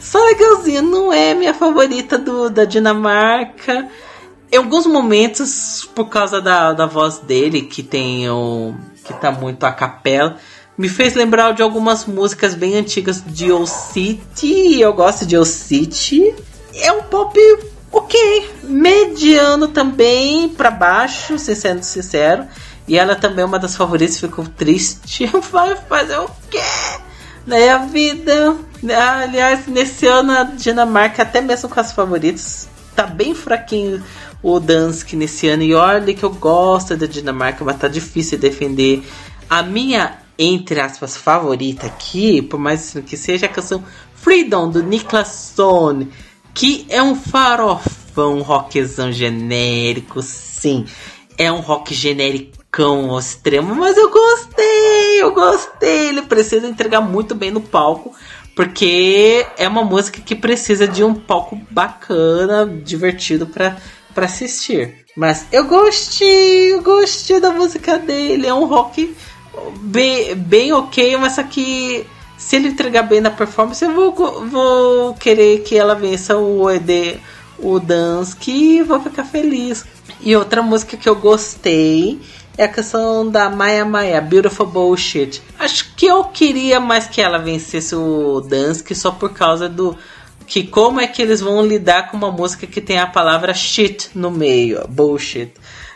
só 0.00 0.24
legalzinha, 0.24 0.82
não 0.82 1.12
é 1.12 1.32
minha 1.32 1.54
favorita 1.54 2.18
do, 2.18 2.50
da 2.50 2.64
Dinamarca. 2.64 3.88
Em 4.52 4.58
alguns 4.58 4.84
momentos, 4.84 5.88
por 5.94 6.10
causa 6.10 6.38
da, 6.38 6.74
da 6.74 6.84
voz 6.84 7.20
dele, 7.20 7.62
que 7.62 7.82
tem 7.82 8.28
o. 8.28 8.74
que 9.02 9.14
tá 9.14 9.32
muito 9.32 9.64
a 9.64 9.72
capela, 9.72 10.36
me 10.76 10.90
fez 10.90 11.14
lembrar 11.14 11.52
de 11.52 11.62
algumas 11.62 12.04
músicas 12.04 12.54
bem 12.54 12.76
antigas 12.76 13.24
de 13.26 13.50
Old 13.50 13.70
City. 13.70 14.78
Eu 14.78 14.92
gosto 14.92 15.24
de 15.24 15.38
Old 15.38 15.48
City. 15.48 16.34
É 16.74 16.92
um 16.92 17.02
pop 17.04 17.34
ok, 17.90 18.50
mediano 18.64 19.68
também, 19.68 20.50
para 20.50 20.70
baixo, 20.70 21.38
sendo 21.38 21.82
sincero. 21.82 22.46
E 22.86 22.98
ela 22.98 23.16
também 23.16 23.44
é 23.44 23.46
uma 23.46 23.58
das 23.58 23.74
favoritas, 23.74 24.20
ficou 24.20 24.44
triste. 24.46 25.24
Vai 25.50 25.76
fazer 25.76 26.18
o 26.18 26.28
quê? 26.50 26.60
Daí 27.46 27.70
a 27.70 27.78
vida. 27.78 28.54
Aliás, 29.22 29.66
nesse 29.66 30.06
ano 30.06 30.32
a 30.32 30.42
Dinamarca, 30.42 31.22
até 31.22 31.40
mesmo 31.40 31.70
com 31.70 31.80
as 31.80 31.92
favoritas, 31.92 32.68
tá 32.94 33.06
bem 33.06 33.34
fraquinho 33.34 34.02
o 34.42 34.58
Dansk 34.58 35.12
nesse 35.14 35.48
ano. 35.48 35.62
E 35.62 35.74
olha 35.74 36.14
que 36.14 36.22
eu 36.22 36.30
gosto 36.30 36.96
da 36.96 37.06
Dinamarca, 37.06 37.64
mas 37.64 37.78
tá 37.78 37.88
difícil 37.88 38.38
defender. 38.38 39.02
A 39.48 39.62
minha, 39.62 40.18
entre 40.38 40.80
aspas, 40.80 41.16
favorita 41.16 41.86
aqui, 41.86 42.42
por 42.42 42.58
mais 42.58 42.96
que 43.06 43.16
seja 43.16 43.46
a 43.46 43.48
canção 43.48 43.84
Freedom 44.14 44.70
do 44.70 44.82
Niklas 44.82 45.50
Stone, 45.50 46.08
que 46.54 46.86
é 46.88 47.02
um 47.02 47.14
farofão, 47.14 48.38
um 48.38 48.42
rockzão 48.42 49.10
genérico, 49.10 50.22
sim. 50.22 50.86
É 51.36 51.50
um 51.50 51.60
rock 51.60 51.92
genericão 51.94 53.10
ao 53.10 53.18
extremo, 53.18 53.74
mas 53.74 53.96
eu 53.96 54.10
gostei, 54.10 55.22
eu 55.22 55.34
gostei. 55.34 56.08
Ele 56.08 56.22
precisa 56.22 56.68
entregar 56.68 57.00
muito 57.00 57.34
bem 57.34 57.50
no 57.50 57.60
palco, 57.60 58.14
porque 58.54 59.46
é 59.56 59.66
uma 59.66 59.84
música 59.84 60.20
que 60.20 60.34
precisa 60.34 60.86
de 60.86 61.02
um 61.02 61.14
palco 61.14 61.60
bacana, 61.70 62.66
divertido 62.66 63.46
para 63.46 63.76
para 64.14 64.26
assistir. 64.26 65.04
Mas 65.16 65.46
eu 65.52 65.66
gostei, 65.66 66.72
eu 66.72 66.82
gostei 66.82 67.40
da 67.40 67.50
música 67.50 67.98
dele. 67.98 68.46
É 68.46 68.54
um 68.54 68.66
rock 68.66 69.14
bem, 69.80 70.34
bem 70.34 70.72
ok, 70.72 71.16
mas 71.16 71.34
só 71.34 71.42
que 71.42 72.06
se 72.36 72.56
ele 72.56 72.68
entregar 72.68 73.02
bem 73.02 73.20
na 73.20 73.30
performance, 73.30 73.84
eu 73.84 73.92
vou, 73.92 74.46
vou 74.46 75.14
querer 75.14 75.60
que 75.62 75.76
ela 75.76 75.94
vença 75.94 76.36
o 76.36 76.70
ED, 76.70 77.18
o 77.58 77.78
Dance, 77.78 78.34
que 78.34 78.82
vou 78.82 79.00
ficar 79.00 79.24
feliz. 79.24 79.84
E 80.20 80.34
outra 80.36 80.62
música 80.62 80.96
que 80.96 81.08
eu 81.08 81.16
gostei 81.16 82.20
é 82.56 82.64
a 82.64 82.68
canção 82.68 83.28
da 83.30 83.48
Maya 83.48 83.84
Maya, 83.84 84.20
Beautiful 84.20 84.66
Bullshit. 84.66 85.42
Acho 85.58 85.94
que 85.94 86.06
eu 86.06 86.24
queria 86.24 86.78
mais 86.78 87.06
que 87.06 87.20
ela 87.20 87.38
vencesse 87.38 87.94
o 87.94 88.40
Dance, 88.40 88.94
só 88.94 89.10
por 89.10 89.32
causa 89.32 89.68
do 89.68 89.96
que 90.46 90.64
como 90.64 91.00
é 91.00 91.06
que 91.06 91.22
eles 91.22 91.40
vão 91.40 91.64
lidar 91.64 92.10
com 92.10 92.16
uma 92.16 92.30
música 92.30 92.66
que 92.66 92.80
tem 92.80 92.98
a 92.98 93.06
palavra 93.06 93.54
shit 93.54 94.10
no 94.14 94.30
meio, 94.30 94.86
bullshit. 94.88 95.52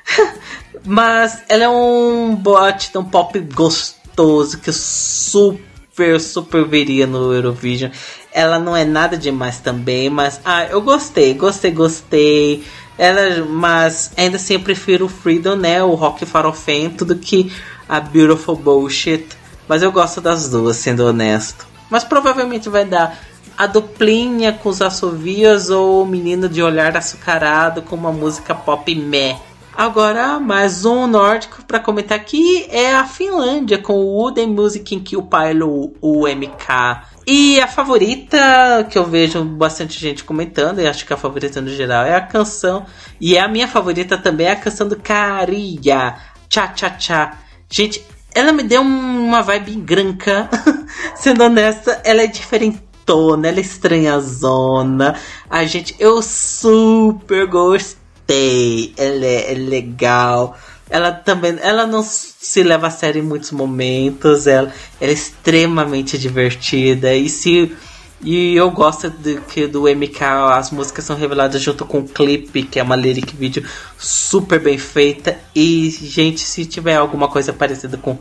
Mas 0.84 1.42
ela 1.48 1.64
é 1.64 1.68
um 1.68 2.34
bot, 2.34 2.96
um 2.96 3.04
pop 3.04 3.38
gostoso 3.40 4.58
que 4.58 4.72
super, 4.72 6.20
super 6.20 6.64
veria 6.64 7.06
no 7.06 7.32
Eurovision. 7.32 7.90
Ela 8.32 8.58
não 8.58 8.76
é 8.76 8.84
nada 8.84 9.16
demais 9.16 9.58
também, 9.60 10.10
mas 10.10 10.40
ah, 10.44 10.66
eu 10.66 10.82
gostei, 10.82 11.32
gostei, 11.32 11.70
gostei. 11.70 12.64
Ela, 12.98 13.44
mas 13.44 14.12
ainda 14.16 14.36
assim 14.36 14.54
eu 14.54 14.60
prefiro 14.60 15.06
o 15.06 15.08
Freedom, 15.08 15.54
né? 15.54 15.82
O 15.82 15.94
rock 15.94 16.24
farofento 16.24 17.04
do 17.04 17.16
que 17.16 17.52
a 17.88 18.00
Beautiful 18.00 18.56
Bullshit. 18.56 19.26
Mas 19.68 19.82
eu 19.82 19.92
gosto 19.92 20.20
das 20.20 20.48
duas, 20.48 20.76
sendo 20.76 21.04
honesto. 21.04 21.66
Mas 21.90 22.04
provavelmente 22.04 22.68
vai 22.68 22.84
dar 22.84 23.18
a 23.56 23.66
duplinha 23.66 24.52
com 24.52 24.68
os 24.68 24.82
assovios 24.82 25.70
ou 25.70 26.02
o 26.02 26.06
menino 26.06 26.48
de 26.48 26.62
olhar 26.62 26.96
açucarado 26.96 27.82
com 27.82 27.96
uma 27.96 28.12
música 28.12 28.54
pop 28.54 28.94
meh. 28.94 29.38
Agora, 29.76 30.40
mais 30.40 30.86
um 30.86 31.06
nórdico 31.06 31.62
para 31.66 31.78
comentar 31.78 32.16
aqui 32.18 32.66
é 32.70 32.94
a 32.94 33.04
Finlândia 33.04 33.76
com 33.76 33.92
o 33.92 34.06
Wooden 34.06 34.46
Music 34.46 34.94
in 34.94 35.00
Kill 35.00 35.24
Pile, 35.24 35.62
o 36.00 36.26
MK. 36.26 37.02
E 37.26 37.60
a 37.60 37.68
favorita, 37.68 38.86
que 38.90 38.96
eu 38.96 39.04
vejo 39.04 39.44
bastante 39.44 40.00
gente 40.00 40.24
comentando, 40.24 40.80
e 40.80 40.86
acho 40.86 41.04
que 41.04 41.12
a 41.12 41.16
favorita 41.18 41.60
no 41.60 41.68
geral 41.68 42.06
é 42.06 42.14
a 42.14 42.22
canção. 42.22 42.86
E 43.20 43.36
é 43.36 43.40
a 43.40 43.48
minha 43.48 43.68
favorita 43.68 44.16
também 44.16 44.46
é 44.46 44.52
a 44.52 44.56
canção 44.56 44.88
do 44.88 44.96
Caria, 44.96 46.14
Cha 46.48 46.72
Cha 46.74 46.98
Cha. 46.98 47.38
Gente, 47.68 48.02
ela 48.34 48.52
me 48.52 48.62
deu 48.62 48.80
uma 48.80 49.42
vibe 49.42 49.74
granca. 49.74 50.48
Sendo 51.16 51.44
honesta, 51.44 52.00
ela 52.02 52.22
é 52.22 52.26
diferente 52.26 52.82
ela 53.08 53.58
é 53.58 53.60
estranhazona. 53.60 55.14
A 55.48 55.64
gente, 55.64 55.94
eu 56.00 56.20
super 56.22 57.46
gostei. 57.46 58.05
Ela 58.28 59.24
é, 59.24 59.52
é 59.52 59.54
legal. 59.54 60.56
Ela 60.88 61.12
também, 61.12 61.58
ela 61.60 61.86
não 61.86 62.02
se 62.02 62.62
leva 62.62 62.86
a 62.86 62.90
sério 62.90 63.20
em 63.20 63.26
muitos 63.26 63.50
momentos. 63.50 64.46
Ela, 64.46 64.72
ela 65.00 65.10
é 65.10 65.14
extremamente 65.14 66.18
divertida. 66.18 67.14
E 67.14 67.28
se 67.28 67.76
e 68.22 68.56
eu 68.56 68.70
gosto 68.70 69.10
de, 69.10 69.40
que 69.42 69.66
do 69.66 69.82
MK 69.82 70.22
as 70.52 70.70
músicas 70.70 71.04
são 71.04 71.16
reveladas 71.16 71.60
junto 71.60 71.84
com 71.84 71.98
o 71.98 72.08
clipe, 72.08 72.62
que 72.62 72.80
é 72.80 72.82
uma 72.82 72.96
lyric 72.96 73.36
video 73.36 73.62
super 73.98 74.58
bem 74.58 74.78
feita. 74.78 75.38
E, 75.54 75.90
gente, 75.90 76.40
se 76.40 76.64
tiver 76.64 76.96
alguma 76.96 77.28
coisa 77.28 77.52
parecida 77.52 77.96
com 77.96 78.18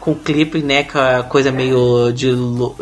com 0.00 0.14
clipe, 0.14 0.62
né? 0.62 0.84
Com 0.84 0.98
a 0.98 1.22
coisa 1.22 1.50
meio 1.50 2.12
de, 2.12 2.30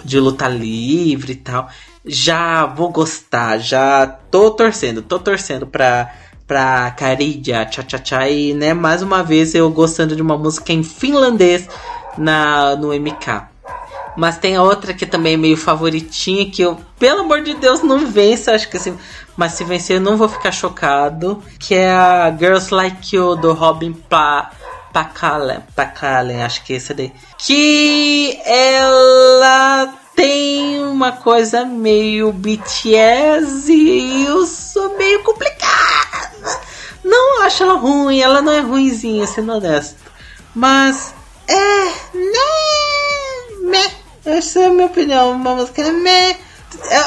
de 0.05 0.19
luta 0.19 0.49
livre 0.49 1.33
e 1.33 1.37
tal. 1.37 1.69
Já 2.05 2.67
vou 2.67 2.91
gostar, 2.91 3.59
já 3.59 4.07
tô 4.07 4.51
torcendo, 4.51 5.03
tô 5.03 5.21
torcendo 5.21 5.65
pra, 5.65 6.13
pra 6.53 6.91
Caridia, 6.91 7.67
Cha 7.71 7.83
Cha 7.89 7.99
Cha. 8.05 8.29
E, 8.29 8.53
né, 8.53 8.75
mais 8.75 9.01
uma 9.01 9.23
vez 9.23 9.55
eu 9.55 9.71
gostando 9.71 10.15
de 10.15 10.21
uma 10.21 10.37
música 10.37 10.71
em 10.71 10.83
finlandês 10.83 11.67
na, 12.19 12.77
no 12.77 12.89
MK. 12.89 13.45
Mas 14.15 14.37
tem 14.37 14.59
outra 14.59 14.93
que 14.93 15.07
também 15.07 15.33
é 15.33 15.37
meio 15.39 15.57
favoritinha, 15.57 16.51
que 16.51 16.61
eu, 16.61 16.79
pelo 16.99 17.21
amor 17.21 17.41
de 17.41 17.55
Deus, 17.55 17.83
não 17.83 18.07
vence. 18.07 18.51
Acho 18.51 18.69
que 18.69 18.77
assim, 18.77 18.95
mas 19.35 19.53
se 19.53 19.65
vencer 19.65 19.97
eu 19.97 20.01
não 20.03 20.19
vou 20.19 20.29
ficar 20.29 20.53
chocado. 20.53 21.43
Que 21.59 21.75
é 21.75 21.91
a 21.91 22.31
Girls 22.39 22.75
Like 22.75 23.17
You 23.17 23.35
do 23.35 23.55
Robin 23.55 23.95
Pla 23.95 24.51
Pacalen, 24.93 25.61
Pacalen, 25.75 26.43
acho 26.43 26.63
que 26.65 26.75
é 26.75 26.77
esse 26.77 26.93
daí. 26.93 27.11
Que 27.39 28.39
ela 28.45 29.95
tem 30.15 30.85
uma 30.85 31.13
coisa 31.13 31.65
meio 31.65 32.31
BTS 32.31 33.73
e 33.73 34.27
eu 34.27 34.45
sou 34.45 34.99
meio 34.99 35.23
complicada. 35.23 35.62
Não 37.13 37.43
acho 37.43 37.63
ela 37.63 37.75
ruim, 37.75 38.21
ela 38.21 38.41
não 38.41 38.51
é 38.51 38.61
ruimzinha, 38.61 39.27
sendo 39.27 39.53
honesto. 39.53 39.99
Mas 40.55 41.13
é. 41.47 41.85
Né, 42.15 43.69
meh. 43.69 43.91
Essa 44.25 44.61
é 44.61 44.67
a 44.69 44.71
minha 44.71 44.87
opinião. 44.87 45.33
Uma 45.33 45.55
música 45.55 45.83
é 45.83 45.93
meh. 45.93 46.39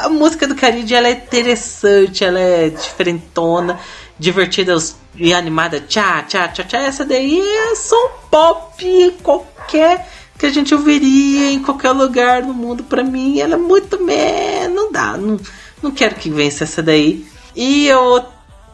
A 0.03 0.09
música 0.09 0.45
do 0.45 0.53
Carid 0.53 0.91
ela 0.93 1.07
é 1.07 1.13
interessante, 1.13 2.23
ela 2.23 2.39
é 2.39 2.69
diferentona, 2.69 3.79
divertida 4.19 4.77
e 5.15 5.33
animada, 5.33 5.79
tchá, 5.81 6.21
tchá, 6.21 6.49
tchá, 6.49 6.63
tchá. 6.63 6.77
Essa 6.83 7.03
daí 7.03 7.41
é 7.41 7.75
só 7.75 7.95
um 7.95 8.29
pop 8.29 9.17
qualquer 9.23 10.07
que 10.37 10.45
a 10.45 10.51
gente 10.51 10.75
ouviria 10.75 11.51
em 11.51 11.63
qualquer 11.63 11.91
lugar 11.93 12.43
do 12.43 12.53
mundo. 12.53 12.83
Pra 12.83 13.03
mim, 13.03 13.39
ela 13.39 13.55
é 13.55 13.57
muito 13.57 13.99
meh, 14.03 14.67
não 14.67 14.91
dá, 14.91 15.17
não, 15.17 15.39
não 15.81 15.89
quero 15.89 16.13
que 16.13 16.29
vença 16.29 16.63
essa 16.63 16.83
daí. 16.83 17.25
E 17.55 17.87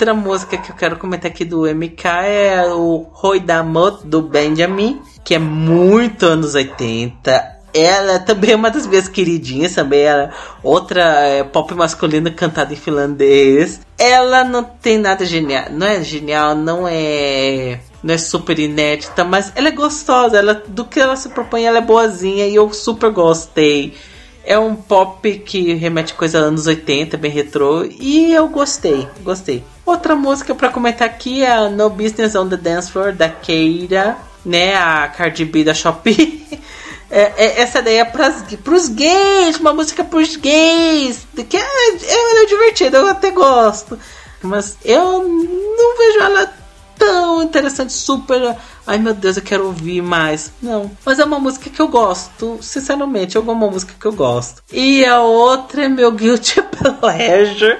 outra 0.01 0.13
música 0.15 0.57
que 0.57 0.71
eu 0.71 0.75
quero 0.75 0.97
comentar 0.97 1.29
aqui 1.29 1.45
do 1.45 1.61
MK 1.61 2.07
é 2.25 2.65
o 2.73 3.05
Roi 3.11 3.39
Damot 3.39 4.03
do 4.03 4.19
Benjamin, 4.19 4.99
que 5.23 5.35
é 5.35 5.39
muito 5.39 6.25
anos 6.25 6.55
80 6.55 7.61
ela 7.73 8.19
também 8.19 8.51
é 8.51 8.55
uma 8.55 8.69
das 8.69 8.85
minhas 8.85 9.07
queridinhas, 9.07 9.75
também 9.75 10.01
é 10.01 10.29
outra 10.61 11.03
é, 11.21 11.41
pop 11.41 11.73
masculina 11.73 12.29
cantada 12.29 12.73
em 12.73 12.75
finlandês. 12.75 13.79
Ela 13.97 14.43
não 14.43 14.61
tem 14.61 14.97
nada 14.97 15.23
genial, 15.23 15.67
não 15.71 15.87
é 15.87 16.03
genial, 16.03 16.53
não 16.53 16.85
é 16.85 17.79
não 18.03 18.13
é 18.13 18.17
super 18.17 18.59
inédita, 18.59 19.23
mas 19.23 19.53
ela 19.55 19.69
é 19.69 19.71
gostosa, 19.71 20.37
ela 20.37 20.55
do 20.67 20.83
que 20.83 20.99
ela 20.99 21.15
se 21.15 21.29
propõe, 21.29 21.63
ela 21.63 21.77
é 21.77 21.81
boazinha 21.81 22.45
e 22.45 22.55
eu 22.55 22.73
super 22.73 23.11
gostei. 23.11 23.93
É 24.43 24.59
um 24.59 24.75
pop 24.75 25.31
que 25.39 25.73
remete 25.75 26.13
coisa 26.13 26.39
anos 26.39 26.67
80, 26.67 27.15
bem 27.15 27.31
retrô, 27.31 27.85
e 27.85 28.33
eu 28.33 28.49
gostei, 28.49 29.07
gostei. 29.23 29.63
Outra 29.91 30.15
música 30.15 30.55
para 30.55 30.69
comentar 30.69 31.05
aqui 31.05 31.43
é 31.43 31.67
No 31.67 31.89
Business 31.89 32.33
on 32.33 32.47
the 32.47 32.55
Dance 32.55 32.89
Floor 32.89 33.11
da 33.11 33.27
Keira, 33.27 34.17
né, 34.45 34.73
a 34.73 35.09
Cardi 35.09 35.43
B 35.43 35.65
da 35.65 35.73
Shopee. 35.73 36.47
É, 37.13 37.33
é, 37.35 37.61
essa 37.61 37.81
daí 37.81 37.97
é 37.97 38.05
pras, 38.05 38.41
pros 38.63 38.87
gays, 38.87 39.57
uma 39.57 39.73
música 39.73 40.01
pros 40.01 40.37
gays. 40.37 41.27
Que 41.49 41.57
é, 41.57 41.59
é, 41.59 42.43
é 42.43 42.45
divertida, 42.45 42.99
eu 42.99 43.07
até 43.09 43.31
gosto. 43.31 43.99
Mas 44.41 44.77
eu 44.85 45.21
não 45.27 45.97
vejo 45.97 46.19
ela 46.21 46.53
tão 47.01 47.41
interessante, 47.41 47.91
super. 47.91 48.55
Ai 48.85 48.99
meu 48.99 49.15
Deus, 49.15 49.35
eu 49.35 49.41
quero 49.41 49.65
ouvir 49.65 50.03
mais. 50.03 50.51
Não. 50.61 50.91
Mas 51.03 51.17
é 51.17 51.25
uma 51.25 51.39
música 51.39 51.67
que 51.67 51.81
eu 51.81 51.87
gosto. 51.87 52.59
Sinceramente, 52.61 53.35
é 53.35 53.39
uma 53.39 53.55
música 53.55 53.95
que 53.99 54.05
eu 54.05 54.13
gosto. 54.13 54.61
E 54.71 55.03
a 55.03 55.19
outra 55.19 55.85
é 55.85 55.89
meu 55.89 56.11
Guilty 56.11 56.61
Pleasure, 57.01 57.79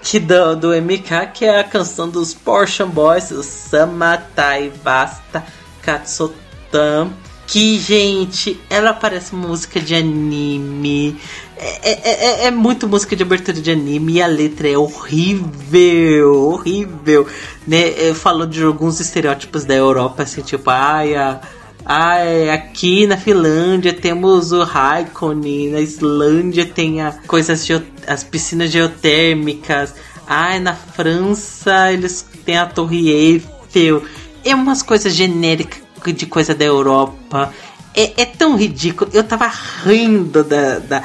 que 0.00 0.18
do, 0.18 0.56
do 0.56 0.68
MK, 0.68 1.32
que 1.34 1.44
é 1.44 1.60
a 1.60 1.64
canção 1.64 2.08
dos 2.08 2.32
Porsche 2.32 2.84
Boys, 2.84 3.30
o 3.30 3.42
Samatai 3.42 4.72
Basta 4.82 5.44
Katsotam. 5.82 7.12
Que, 7.52 7.78
gente, 7.78 8.58
ela 8.70 8.94
parece 8.94 9.34
música 9.34 9.78
de 9.78 9.94
anime. 9.94 11.14
É, 11.54 11.90
é, 11.90 12.44
é, 12.44 12.46
é, 12.46 12.50
muito 12.50 12.88
música 12.88 13.14
de 13.14 13.22
abertura 13.22 13.60
de 13.60 13.70
anime 13.70 14.14
e 14.14 14.22
a 14.22 14.26
letra 14.26 14.70
é 14.70 14.78
horrível, 14.78 16.34
horrível. 16.34 17.26
Né? 17.66 18.14
Falou 18.14 18.46
de 18.46 18.62
alguns 18.62 19.00
estereótipos 19.00 19.66
da 19.66 19.74
Europa, 19.74 20.22
assim, 20.22 20.40
tipo, 20.40 20.70
ai, 20.70 21.14
a, 21.14 21.42
ai, 21.84 22.48
aqui 22.48 23.06
na 23.06 23.18
Finlândia 23.18 23.92
temos 23.92 24.50
o 24.50 24.64
Raikkonen, 24.64 25.72
na 25.72 25.80
Islândia 25.82 26.64
tem 26.64 27.02
a, 27.02 27.12
coisas 27.26 27.68
as 28.06 28.24
piscinas 28.24 28.70
geotérmicas, 28.70 29.94
ai, 30.26 30.58
na 30.58 30.74
França 30.74 31.92
eles 31.92 32.26
têm 32.46 32.56
a 32.56 32.64
Torre 32.64 33.10
Eiffel. 33.10 34.02
É 34.42 34.54
umas 34.54 34.82
coisas 34.82 35.14
genéricas 35.14 35.81
de 36.10 36.26
coisa 36.26 36.54
da 36.54 36.64
Europa. 36.64 37.52
É, 37.94 38.22
é 38.22 38.24
tão 38.24 38.56
ridículo. 38.56 39.10
Eu 39.12 39.22
tava 39.22 39.50
rindo 39.84 40.42
da, 40.42 40.78
da, 40.78 41.04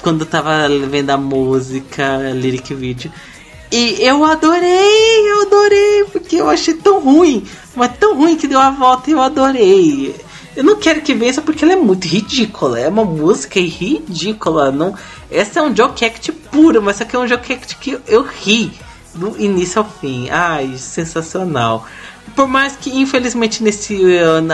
quando 0.00 0.24
tava 0.24 0.68
vendo 0.88 1.10
a 1.10 1.16
música, 1.16 2.32
lyric 2.32 2.72
video. 2.74 3.12
E 3.70 3.98
eu 4.00 4.24
adorei, 4.24 5.30
eu 5.30 5.42
adorei, 5.42 6.04
porque 6.10 6.36
eu 6.36 6.48
achei 6.48 6.72
tão 6.74 7.00
ruim, 7.00 7.44
mas 7.76 7.92
tão 7.98 8.16
ruim 8.16 8.34
que 8.34 8.48
deu 8.48 8.58
a 8.58 8.70
volta 8.70 9.10
e 9.10 9.12
eu 9.12 9.20
adorei. 9.20 10.14
Eu 10.56 10.64
não 10.64 10.76
quero 10.76 11.02
que 11.02 11.14
vença 11.14 11.42
porque 11.42 11.64
ela 11.64 11.74
é 11.74 11.76
muito 11.76 12.06
ridícula, 12.08 12.80
é 12.80 12.88
uma 12.88 13.04
música 13.04 13.60
ridícula. 13.60 14.72
Não, 14.72 14.94
essa 15.30 15.60
é 15.60 15.62
um 15.62 15.76
joke 15.76 16.02
act 16.04 16.32
puro, 16.32 16.82
mas 16.82 16.96
essa 16.96 17.04
aqui 17.04 17.14
é 17.14 17.18
um 17.18 17.28
joke 17.28 17.52
act 17.52 17.76
que 17.76 17.98
eu 18.06 18.22
ri 18.22 18.72
do 19.14 19.38
início 19.38 19.80
ao 19.80 19.88
fim. 19.88 20.28
Ai, 20.30 20.76
sensacional. 20.78 21.86
Por 22.34 22.46
mais 22.46 22.76
que 22.76 22.90
infelizmente 22.90 23.62
nesse 23.62 24.16
ano 24.16 24.52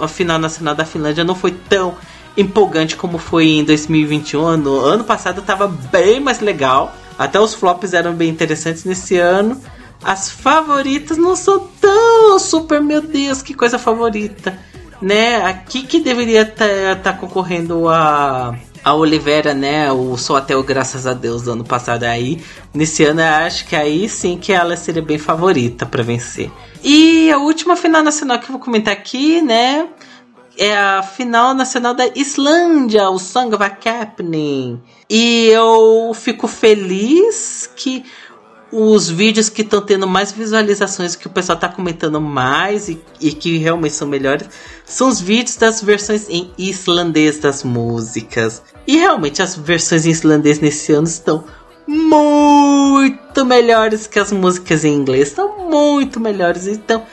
a 0.00 0.08
final 0.08 0.38
nacional 0.38 0.74
da 0.74 0.84
Finlândia 0.84 1.24
não 1.24 1.34
foi 1.34 1.52
tão 1.52 1.96
empolgante 2.36 2.96
como 2.96 3.18
foi 3.18 3.46
em 3.46 3.64
2021. 3.64 4.56
No 4.56 4.80
ano 4.80 5.04
passado 5.04 5.40
estava 5.40 5.68
bem 5.68 6.20
mais 6.20 6.40
legal. 6.40 6.94
Até 7.18 7.38
os 7.38 7.54
flops 7.54 7.94
eram 7.94 8.12
bem 8.12 8.28
interessantes 8.28 8.84
nesse 8.84 9.16
ano. 9.16 9.60
As 10.02 10.30
favoritas 10.30 11.16
não 11.16 11.36
são 11.36 11.68
tão 11.80 12.38
super, 12.38 12.80
meu 12.80 13.00
Deus, 13.00 13.40
que 13.40 13.54
coisa 13.54 13.78
favorita. 13.78 14.58
Né? 15.04 15.36
Aqui 15.44 15.82
que 15.82 16.00
deveria 16.00 16.42
estar 16.42 16.66
tá, 16.96 16.96
tá 16.96 17.12
concorrendo 17.12 17.88
a 17.88 18.56
a 18.82 18.94
Olivera, 18.94 19.54
né? 19.54 19.90
O 19.90 20.16
Sou 20.18 20.36
Até 20.36 20.54
o 20.54 20.62
Graças 20.62 21.06
a 21.06 21.14
Deus 21.14 21.42
do 21.42 21.52
ano 21.52 21.64
passado 21.64 22.04
aí. 22.04 22.44
Nesse 22.72 23.02
ano 23.02 23.22
eu 23.22 23.26
acho 23.26 23.66
que 23.66 23.74
aí 23.74 24.06
sim 24.10 24.36
que 24.36 24.52
ela 24.52 24.76
seria 24.76 25.00
bem 25.00 25.16
favorita 25.16 25.86
para 25.86 26.02
vencer. 26.02 26.50
E 26.82 27.30
a 27.32 27.38
última 27.38 27.76
final 27.76 28.02
nacional 28.02 28.38
que 28.38 28.44
eu 28.44 28.52
vou 28.52 28.60
comentar 28.60 28.92
aqui, 28.92 29.40
né? 29.40 29.88
é 30.56 30.76
a 30.76 31.02
final 31.02 31.54
nacional 31.54 31.94
da 31.94 32.06
Islândia, 32.14 33.10
o 33.10 33.18
Happening. 33.18 34.80
E 35.08 35.48
eu 35.48 36.12
fico 36.14 36.46
feliz 36.46 37.68
que 37.74 38.04
os 38.72 39.08
vídeos 39.08 39.48
que 39.48 39.62
estão 39.62 39.80
tendo 39.80 40.06
mais 40.06 40.32
visualizações, 40.32 41.14
que 41.14 41.26
o 41.26 41.30
pessoal 41.30 41.54
está 41.56 41.68
comentando 41.68 42.20
mais 42.20 42.88
e, 42.88 43.00
e, 43.20 43.32
que 43.32 43.56
realmente 43.58 43.94
são 43.94 44.08
melhores, 44.08 44.48
são 44.84 45.08
os 45.08 45.20
vídeos 45.20 45.56
das 45.56 45.80
versões 45.80 46.28
em 46.28 46.50
islandês 46.58 47.38
das 47.38 47.62
músicas. 47.62 48.62
E 48.86 48.96
realmente 48.96 49.40
as 49.40 49.54
versões 49.54 50.06
em 50.06 50.10
islandês 50.10 50.58
nesse 50.60 50.92
ano 50.92 51.06
estão 51.06 51.44
muito 51.86 53.44
melhores 53.44 54.06
que 54.06 54.18
as 54.18 54.32
músicas 54.32 54.84
em 54.84 54.94
inglês, 54.94 55.28
estão 55.28 55.70
muito 55.70 56.18
melhores. 56.18 56.66
Então, 56.66 57.04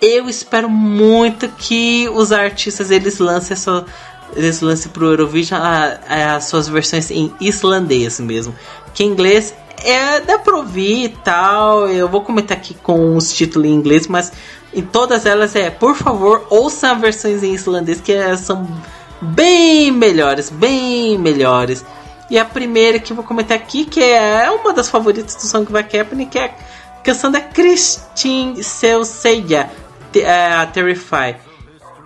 eu 0.00 0.28
espero 0.28 0.68
muito 0.68 1.48
que 1.48 2.08
os 2.12 2.32
artistas 2.32 2.90
eles 2.90 3.18
lancem 3.18 3.54
essa, 3.54 3.84
eles 4.34 4.60
lancem 4.60 4.90
pro 4.90 5.06
Eurovision 5.06 5.60
as 6.08 6.44
suas 6.44 6.68
versões 6.68 7.10
em 7.10 7.32
islandês 7.40 8.18
mesmo. 8.20 8.54
Que 8.92 9.04
em 9.04 9.08
inglês 9.08 9.54
é 9.84 10.20
dá 10.20 10.38
pra 10.38 10.56
ouvir 10.56 11.04
e 11.04 11.08
tal. 11.08 11.88
Eu 11.88 12.08
vou 12.08 12.22
comentar 12.22 12.56
aqui 12.56 12.74
com 12.74 13.16
os 13.16 13.32
títulos 13.32 13.68
em 13.68 13.72
inglês, 13.72 14.06
mas 14.06 14.32
em 14.72 14.82
todas 14.82 15.26
elas 15.26 15.54
é, 15.54 15.70
por 15.70 15.94
favor, 15.94 16.46
ouçam 16.50 16.98
versões 16.98 17.42
em 17.42 17.54
islandês 17.54 18.00
que 18.00 18.14
são 18.36 18.66
bem 19.20 19.92
melhores, 19.92 20.50
bem 20.50 21.18
melhores. 21.18 21.84
E 22.30 22.38
a 22.38 22.44
primeira 22.44 22.98
que 22.98 23.12
eu 23.12 23.16
vou 23.16 23.24
comentar 23.24 23.56
aqui, 23.56 23.84
que 23.84 24.02
é 24.02 24.50
uma 24.50 24.72
das 24.72 24.88
favoritas 24.88 25.36
do 25.36 25.42
Song 25.42 25.70
of 25.70 25.96
Happening, 25.96 26.26
que 26.26 26.38
é 26.38 26.46
a 26.46 27.02
canção 27.02 27.30
da 27.30 27.40
Christine 27.40 28.64
Seuseia, 28.64 29.70
é, 30.14 30.54
a 30.54 30.66
Terrify. 30.66 31.36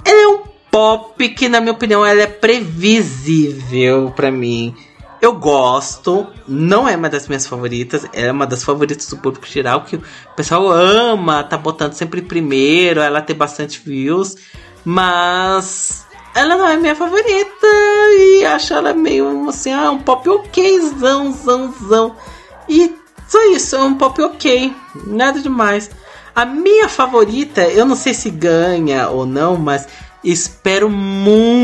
Ela 0.04 0.22
é 0.22 0.26
um 0.28 0.42
pop 0.70 1.28
que, 1.30 1.48
na 1.48 1.60
minha 1.60 1.72
opinião, 1.72 2.04
ela 2.04 2.22
é 2.22 2.26
previsível 2.26 4.12
para 4.14 4.30
mim. 4.30 4.74
Eu 5.20 5.32
gosto, 5.32 6.28
não 6.46 6.88
é 6.88 6.96
uma 6.96 7.08
das 7.08 7.26
minhas 7.26 7.44
favoritas, 7.44 8.06
é 8.12 8.30
uma 8.30 8.46
das 8.46 8.62
favoritas 8.62 9.08
do 9.08 9.16
público 9.16 9.46
geral, 9.46 9.82
que 9.82 9.96
o 9.96 10.02
pessoal 10.36 10.70
ama, 10.70 11.42
tá 11.42 11.58
botando 11.58 11.94
sempre 11.94 12.22
primeiro, 12.22 13.00
ela 13.00 13.20
tem 13.20 13.34
bastante 13.34 13.80
views, 13.84 14.36
mas 14.84 16.06
ela 16.36 16.56
não 16.56 16.68
é 16.68 16.76
minha 16.76 16.94
favorita 16.94 17.66
e 18.10 18.44
acho 18.44 18.72
ela 18.74 18.94
meio 18.94 19.48
assim, 19.48 19.72
ah, 19.72 19.90
um 19.90 19.98
pop 19.98 20.28
okzão, 20.28 21.32
zão, 21.32 21.74
zão. 21.88 22.14
E 22.68 22.94
só 23.26 23.44
isso, 23.50 23.74
é 23.74 23.82
um 23.82 23.94
pop 23.94 24.22
ok, 24.22 24.72
nada 25.04 25.40
demais. 25.40 25.90
A 26.32 26.46
minha 26.46 26.88
favorita, 26.88 27.62
eu 27.62 27.84
não 27.84 27.96
sei 27.96 28.14
se 28.14 28.30
ganha 28.30 29.08
ou 29.08 29.26
não, 29.26 29.56
mas 29.56 29.88
espero 30.22 30.88
muito 30.88 31.56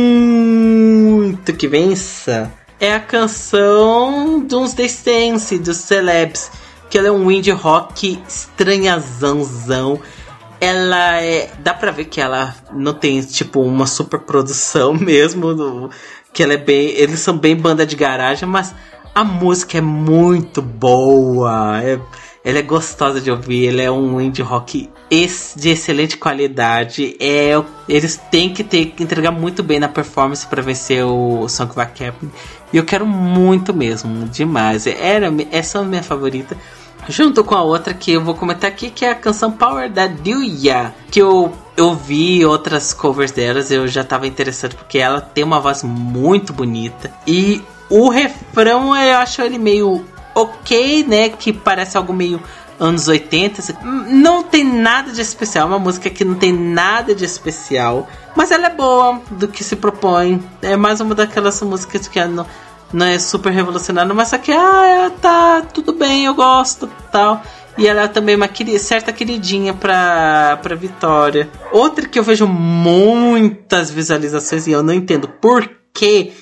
que 1.52 1.68
vença. 1.68 2.52
É 2.84 2.92
a 2.92 3.00
canção 3.00 4.40
dos 4.40 4.78
Stance, 4.78 5.58
dos 5.58 5.78
Celebs, 5.78 6.50
que 6.90 6.98
ela 6.98 7.08
é 7.08 7.10
um 7.10 7.30
indie 7.30 7.50
rock 7.50 8.22
estranhazãozão. 8.28 9.98
Ela 10.60 11.18
é. 11.18 11.50
Dá 11.60 11.72
pra 11.72 11.90
ver 11.90 12.04
que 12.04 12.20
ela 12.20 12.54
não 12.74 12.92
tem, 12.92 13.22
tipo, 13.22 13.62
uma 13.62 13.86
super 13.86 14.20
produção 14.20 14.92
mesmo. 15.00 15.88
que 16.30 16.42
ela 16.42 16.52
é 16.52 16.58
bem. 16.58 16.90
Eles 16.90 17.20
são 17.20 17.38
bem 17.38 17.56
banda 17.56 17.86
de 17.86 17.96
garagem, 17.96 18.46
mas 18.46 18.74
a 19.14 19.24
música 19.24 19.78
é 19.78 19.80
muito 19.80 20.60
boa. 20.60 21.82
É 21.82 21.98
ela 22.44 22.58
é 22.58 22.62
gostosa 22.62 23.20
de 23.20 23.30
ouvir, 23.30 23.64
ele 23.64 23.82
é 23.82 23.90
um 23.90 24.20
indie 24.20 24.42
rock 24.42 24.90
de 25.56 25.70
excelente 25.70 26.16
qualidade. 26.16 27.16
É, 27.20 27.52
eles 27.88 28.20
têm 28.30 28.52
que 28.52 28.62
ter 28.62 28.86
que 28.86 29.02
entregar 29.02 29.30
muito 29.30 29.62
bem 29.62 29.78
na 29.78 29.88
performance 29.88 30.46
para 30.46 30.60
vencer 30.60 31.04
o 31.04 31.48
Song 31.48 31.70
of 31.70 31.92
Captain. 31.92 32.30
E 32.72 32.76
eu 32.76 32.84
quero 32.84 33.06
muito 33.06 33.72
mesmo, 33.72 34.26
demais. 34.28 34.86
Era, 34.86 35.32
essa 35.50 35.78
é 35.78 35.80
a 35.80 35.84
minha 35.84 36.02
favorita. 36.02 36.56
Junto 37.08 37.44
com 37.44 37.54
a 37.54 37.62
outra 37.62 37.94
que 37.94 38.12
eu 38.12 38.22
vou 38.22 38.34
comentar 38.34 38.70
aqui, 38.70 38.90
que 38.90 39.04
é 39.04 39.10
a 39.10 39.14
canção 39.14 39.52
Power 39.52 39.90
da 39.90 40.06
Duya. 40.06 40.94
Que 41.10 41.22
eu, 41.22 41.52
eu 41.76 41.94
vi 41.94 42.44
outras 42.44 42.92
covers 42.92 43.30
delas, 43.30 43.70
eu 43.70 43.86
já 43.86 44.00
estava 44.00 44.26
interessado 44.26 44.74
porque 44.74 44.98
ela 44.98 45.20
tem 45.20 45.44
uma 45.44 45.60
voz 45.60 45.82
muito 45.82 46.52
bonita. 46.52 47.12
E 47.26 47.62
o 47.88 48.08
refrão 48.08 48.96
eu 48.96 49.18
acho 49.18 49.42
ele 49.42 49.58
meio 49.58 50.04
ok, 50.34 51.04
né? 51.04 51.28
Que 51.28 51.52
parece 51.52 51.96
algo 51.96 52.12
meio 52.12 52.40
anos 52.78 53.08
80. 53.08 53.60
Assim. 53.60 53.74
Não 53.82 54.42
tem 54.42 54.64
nada 54.64 55.12
de 55.12 55.20
especial, 55.20 55.68
uma 55.68 55.78
música 55.78 56.10
que 56.10 56.24
não 56.24 56.34
tem 56.34 56.52
nada 56.52 57.14
de 57.14 57.24
especial, 57.24 58.08
mas 58.36 58.50
ela 58.50 58.66
é 58.66 58.70
boa 58.70 59.20
do 59.30 59.48
que 59.48 59.62
se 59.62 59.76
propõe. 59.76 60.42
É 60.62 60.76
mais 60.76 61.00
uma 61.00 61.14
daquelas 61.14 61.60
músicas 61.62 62.08
que 62.08 62.24
não, 62.24 62.46
não 62.92 63.06
é 63.06 63.18
super 63.18 63.52
revolucionária, 63.52 64.12
mas 64.14 64.28
só 64.28 64.38
que 64.38 64.52
ah, 64.52 65.10
tá 65.20 65.62
tudo 65.72 65.92
bem, 65.92 66.26
eu 66.26 66.34
gosto, 66.34 66.88
tal. 67.10 67.42
E 67.76 67.88
ela 67.88 68.02
é 68.02 68.08
também 68.08 68.36
uma 68.36 68.46
querida, 68.46 68.78
certa 68.78 69.12
queridinha 69.12 69.74
pra, 69.74 70.58
pra 70.62 70.76
Vitória. 70.76 71.50
Outra 71.72 72.06
que 72.06 72.18
eu 72.18 72.22
vejo 72.22 72.46
muitas 72.46 73.90
visualizações 73.90 74.68
e 74.68 74.70
eu 74.70 74.82
não 74.82 74.94
entendo 74.94 75.26
por 75.26 75.68
que 75.92 76.32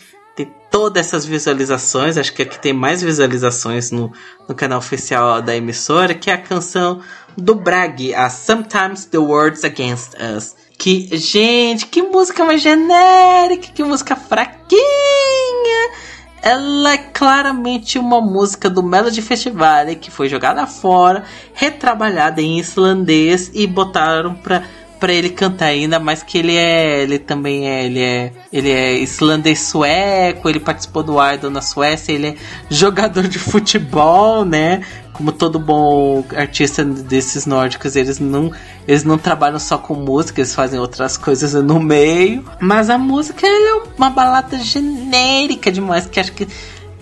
todas 0.72 1.06
essas 1.06 1.26
visualizações, 1.26 2.16
acho 2.16 2.32
que 2.32 2.42
aqui 2.42 2.58
tem 2.58 2.72
mais 2.72 3.02
visualizações 3.02 3.90
no, 3.90 4.10
no 4.48 4.54
canal 4.54 4.78
oficial 4.78 5.42
da 5.42 5.54
emissora, 5.54 6.14
que 6.14 6.30
é 6.30 6.32
a 6.32 6.38
canção 6.38 7.00
do 7.36 7.54
Brag, 7.54 8.14
a 8.14 8.30
Sometimes 8.30 9.04
the 9.04 9.18
Words 9.18 9.64
Against 9.64 10.14
Us. 10.14 10.56
Que, 10.78 11.16
gente, 11.16 11.86
que 11.86 12.02
música 12.02 12.44
mais 12.44 12.62
genérica, 12.62 13.68
que 13.72 13.84
música 13.84 14.16
fraquinha. 14.16 14.80
ela 16.42 16.94
é 16.94 16.98
claramente 16.98 17.98
uma 17.98 18.20
música 18.20 18.68
do 18.68 18.82
Melody 18.82 19.22
Festival 19.22 19.86
que 20.00 20.10
foi 20.10 20.28
jogada 20.28 20.66
fora, 20.66 21.22
retrabalhada 21.52 22.40
em 22.40 22.58
islandês 22.58 23.50
e 23.54 23.66
botaram 23.66 24.34
pra, 24.34 24.64
pra 25.02 25.12
ele 25.12 25.30
cantar 25.30 25.66
ainda, 25.66 25.98
mas 25.98 26.22
que 26.22 26.38
ele 26.38 26.54
é. 26.54 27.02
Ele 27.02 27.18
também 27.18 27.68
é. 27.68 27.84
Ele 27.84 28.00
é. 28.00 28.32
Ele 28.52 28.70
é 28.70 28.98
islandês 28.98 29.58
sueco, 29.62 30.48
ele 30.48 30.60
participou 30.60 31.02
do 31.02 31.16
Idol 31.20 31.50
na 31.50 31.60
Suécia, 31.60 32.12
ele 32.12 32.28
é 32.28 32.34
jogador 32.70 33.26
de 33.26 33.40
futebol, 33.40 34.44
né? 34.44 34.82
como 35.12 35.30
todo 35.30 35.58
bom 35.58 36.24
artista 36.34 36.82
desses 36.82 37.44
nórdicos, 37.44 37.96
eles 37.96 38.18
não, 38.18 38.50
eles 38.88 39.04
não 39.04 39.18
trabalham 39.18 39.58
só 39.58 39.76
com 39.76 39.94
música, 39.94 40.40
eles 40.40 40.54
fazem 40.54 40.80
outras 40.80 41.18
coisas 41.18 41.52
no 41.52 41.78
meio. 41.78 42.44
Mas 42.58 42.88
a 42.88 42.96
música 42.96 43.46
é 43.46 43.82
uma 43.98 44.08
balada 44.08 44.58
genérica 44.58 45.70
demais, 45.70 46.06
que 46.06 46.18
acho 46.18 46.32
que 46.32 46.48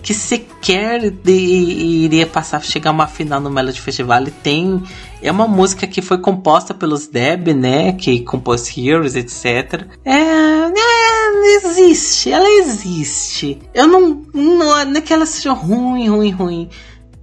que 0.01 0.13
sequer 0.13 1.11
de, 1.11 1.31
iria 1.31 2.25
passar 2.25 2.61
chegar 2.63 2.91
uma 2.91 3.07
final 3.07 3.39
no 3.39 3.49
Melody 3.49 3.79
Festival. 3.79 4.23
E 4.23 4.31
tem 4.31 4.83
é 5.21 5.31
uma 5.31 5.47
música 5.47 5.85
que 5.85 6.01
foi 6.01 6.17
composta 6.17 6.73
pelos 6.73 7.07
Deb, 7.07 7.49
né, 7.49 7.93
que 7.93 8.21
compôs 8.21 8.75
Heroes, 8.75 9.15
etc. 9.15 9.85
É, 10.03 10.13
é, 10.13 11.55
existe, 11.55 12.31
ela 12.31 12.49
existe. 12.49 13.59
Eu 13.73 13.87
não 13.87 14.25
não, 14.33 14.85
não 14.85 14.95
é 14.95 15.01
que 15.01 15.13
ela 15.13 15.25
seja 15.25 15.53
ruim, 15.53 16.09
ruim, 16.09 16.31
ruim. 16.31 16.69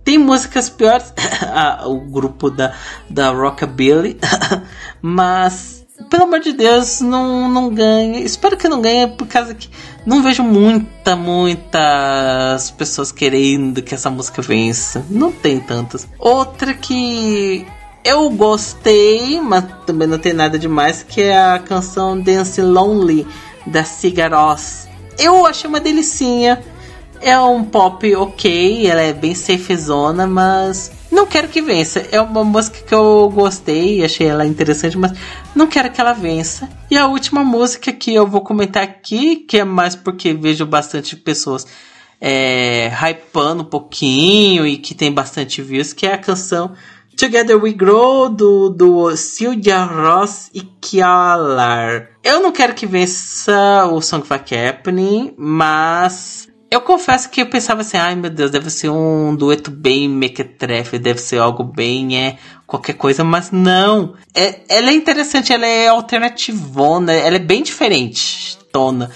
Tem 0.05 0.17
músicas 0.17 0.71
piores, 0.71 1.13
o 1.85 2.01
grupo 2.01 2.49
da, 2.51 2.73
da 3.11 3.31
Rockabilly, 3.31 4.19
mas 5.03 5.78
pelo 6.05 6.25
amor 6.25 6.41
de 6.41 6.53
Deus, 6.53 7.01
não, 7.01 7.49
não 7.49 7.69
ganhe. 7.71 8.23
Espero 8.23 8.57
que 8.57 8.69
não 8.69 8.81
ganhe 8.81 9.07
por 9.09 9.27
causa 9.27 9.55
que 9.55 9.69
não 10.07 10.23
vejo 10.23 10.43
muita, 10.43 11.17
muitas 11.17 12.71
pessoas 12.71 13.13
querendo 13.13 13.83
que 13.83 13.95
essa 13.95 14.11
música 14.11 14.41
vença. 14.41 15.05
Não 15.11 15.33
tem 15.33 15.61
tantas. 15.61 16.09
Outra 16.19 16.73
que 16.75 17.67
eu 18.05 18.31
gostei, 18.31 19.41
mas 19.41 19.65
também 19.85 20.09
não 20.09 20.19
tem 20.19 20.33
nada 20.33 20.59
demais, 20.59 21.03
que 21.03 21.21
é 21.21 21.37
a 21.37 21.59
canção 21.59 22.19
Dance 22.19 22.61
Lonely 22.63 23.27
da 23.67 23.85
Cigaros. 23.85 24.89
Eu 25.19 25.45
achei 25.47 25.69
uma 25.69 25.81
delicinha. 25.81 26.63
É 27.21 27.39
um 27.39 27.65
pop 27.65 28.15
ok, 28.15 28.87
ela 28.87 29.01
é 29.01 29.13
bem 29.13 29.35
safezona, 29.35 30.25
mas 30.25 30.93
não 31.11 31.27
quero 31.27 31.49
que 31.49 31.61
vença. 31.61 32.07
É 32.13 32.21
uma 32.21 32.45
música 32.45 32.81
que 32.81 32.95
eu 32.95 33.31
gostei, 33.35 34.05
achei 34.05 34.27
ela 34.27 34.47
interessante, 34.47 34.97
mas 34.97 35.13
não 35.55 35.67
quero 35.67 35.91
que 35.91 36.01
ela 36.01 36.13
vença. 36.13 36.69
E 36.91 36.97
a 36.97 37.07
última 37.07 37.43
música 37.43 37.93
que 37.93 38.15
eu 38.15 38.27
vou 38.27 38.41
comentar 38.41 38.83
aqui, 38.83 39.37
que 39.37 39.59
é 39.59 39.65
mais 39.65 39.95
porque 39.95 40.33
vejo 40.33 40.67
bastante 40.67 41.17
pessoas 41.17 41.67
é, 42.21 42.91
hypando 43.03 43.63
um 43.63 43.67
pouquinho 43.67 44.67
e 44.67 44.77
que 44.77 44.95
tem 44.95 45.13
bastante 45.13 45.63
views, 45.63 45.93
que 45.93 46.07
é 46.07 46.15
a 46.15 46.19
canção 46.19 46.75
Together 47.17 47.61
We 47.61 47.73
Grow 47.73 48.29
do, 48.29 48.71
do 48.71 49.17
Silvia 49.17 49.83
Ross 49.83 50.51
e 50.55 50.63
Kialar. 50.63 52.11
Eu 52.23 52.41
não 52.41 52.53
quero 52.53 52.75
que 52.75 52.87
vença 52.87 53.87
o 53.87 54.01
Song 54.01 54.23
of 54.23 54.33
Happening, 54.33 55.35
mas 55.37 56.49
eu 56.71 56.83
confesso 56.83 57.31
que 57.31 57.41
eu 57.41 57.47
pensava 57.47 57.81
assim, 57.81 57.97
ai 57.97 58.15
meu 58.15 58.31
Deus, 58.31 58.51
deve 58.51 58.69
ser 58.69 58.91
um 58.91 59.35
dueto 59.35 59.71
bem 59.71 60.09
mequetrefe, 60.09 60.99
deve 60.99 61.19
ser 61.21 61.39
algo 61.39 61.65
bem, 61.65 62.19
é, 62.19 62.39
qualquer 62.67 62.93
coisa, 62.95 63.25
mas 63.25 63.51
não. 63.51 64.15
É, 64.35 64.61
ela 64.69 64.91
é 64.91 64.95
interessante, 64.95 65.53
ela 65.53 65.67
é 65.67 65.89
alternativona, 65.89 67.13
ela 67.13 67.37
é 67.37 67.41
bem 67.41 67.63
diferente, 67.63 68.59
tona. 68.71 69.11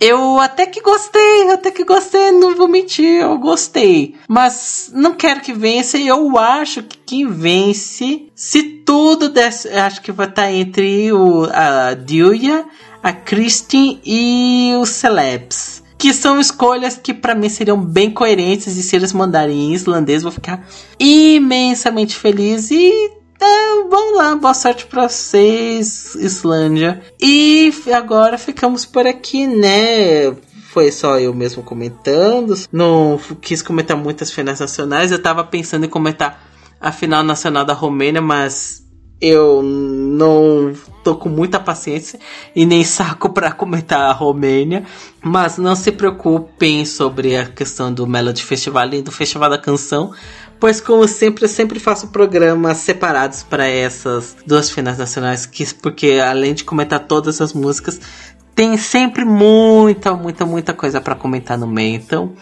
Eu 0.00 0.40
até 0.40 0.66
que 0.66 0.80
gostei, 0.80 1.50
até 1.50 1.70
que 1.70 1.84
gostei, 1.84 2.32
não 2.32 2.56
vou 2.56 2.68
mentir, 2.68 3.20
eu 3.20 3.38
gostei. 3.38 4.16
Mas 4.28 4.90
não 4.92 5.14
quero 5.14 5.40
que 5.40 5.52
vença 5.52 5.96
e 5.96 6.08
eu 6.08 6.36
acho 6.38 6.82
que 6.82 6.98
quem 6.98 7.28
vence, 7.28 8.28
se 8.34 8.62
tudo 8.62 9.28
desse, 9.28 9.68
acho 9.68 10.00
que 10.02 10.10
vai 10.10 10.26
estar 10.26 10.50
entre 10.50 11.12
o, 11.12 11.44
a 11.52 11.94
Dilya, 11.94 12.66
a 13.02 13.12
Christine 13.12 14.00
e 14.04 14.72
os 14.80 14.88
Celebs 14.88 15.83
que 15.98 16.12
são 16.12 16.40
escolhas 16.40 16.96
que 16.96 17.14
para 17.14 17.34
mim 17.34 17.48
seriam 17.48 17.78
bem 17.80 18.10
coerentes 18.10 18.76
e 18.76 18.82
se 18.82 18.96
eles 18.96 19.12
mandarem 19.12 19.70
em 19.70 19.74
islandês 19.74 20.22
vou 20.22 20.32
ficar 20.32 20.66
imensamente 20.98 22.16
feliz 22.16 22.70
e 22.70 22.92
é, 23.40 23.88
vamos 23.90 24.16
lá, 24.16 24.34
boa 24.36 24.54
sorte 24.54 24.86
pra 24.86 25.08
vocês, 25.08 26.14
Islândia. 26.14 27.02
E 27.20 27.72
agora 27.94 28.38
ficamos 28.38 28.86
por 28.86 29.06
aqui, 29.06 29.46
né? 29.46 30.32
Foi 30.70 30.90
só 30.90 31.18
eu 31.18 31.34
mesmo 31.34 31.62
comentando. 31.62 32.54
Não 32.72 33.20
quis 33.40 33.60
comentar 33.60 33.96
muitas 33.96 34.30
finais 34.30 34.60
nacionais. 34.60 35.12
Eu 35.12 35.20
tava 35.20 35.44
pensando 35.44 35.84
em 35.84 35.90
comentar 35.90 36.42
a 36.80 36.90
final 36.90 37.22
nacional 37.22 37.64
da 37.64 37.74
Romênia, 37.74 38.22
mas 38.22 38.84
eu 39.20 39.62
não 39.62 40.74
tô 41.02 41.14
com 41.16 41.28
muita 41.28 41.60
paciência 41.60 42.18
e 42.54 42.66
nem 42.66 42.82
saco 42.84 43.30
para 43.30 43.52
comentar 43.52 44.00
a 44.00 44.12
Romênia, 44.12 44.84
mas 45.24 45.56
não 45.56 45.74
se 45.74 45.90
preocupem 45.90 46.84
sobre 46.84 47.34
a 47.34 47.46
questão 47.46 47.90
do 47.90 48.06
Melody 48.06 48.44
Festival 48.44 48.92
e 48.92 49.00
do 49.00 49.10
Festival 49.10 49.48
da 49.48 49.56
Canção, 49.56 50.12
pois 50.60 50.82
como 50.82 51.08
sempre 51.08 51.44
eu 51.44 51.48
sempre 51.48 51.80
faço 51.80 52.08
programas 52.08 52.76
separados 52.76 53.42
para 53.42 53.66
essas 53.66 54.36
duas 54.46 54.70
finais 54.70 54.98
nacionais, 54.98 55.46
que 55.46 55.72
porque 55.76 56.20
além 56.22 56.52
de 56.52 56.62
comentar 56.62 57.00
todas 57.00 57.40
as 57.40 57.54
músicas, 57.54 57.98
tem 58.54 58.76
sempre 58.76 59.24
muita, 59.24 60.14
muita, 60.14 60.44
muita 60.44 60.74
coisa 60.74 61.00
para 61.00 61.14
comentar 61.14 61.56
no 61.56 61.66
meio. 61.66 61.96
Então, 61.96 62.34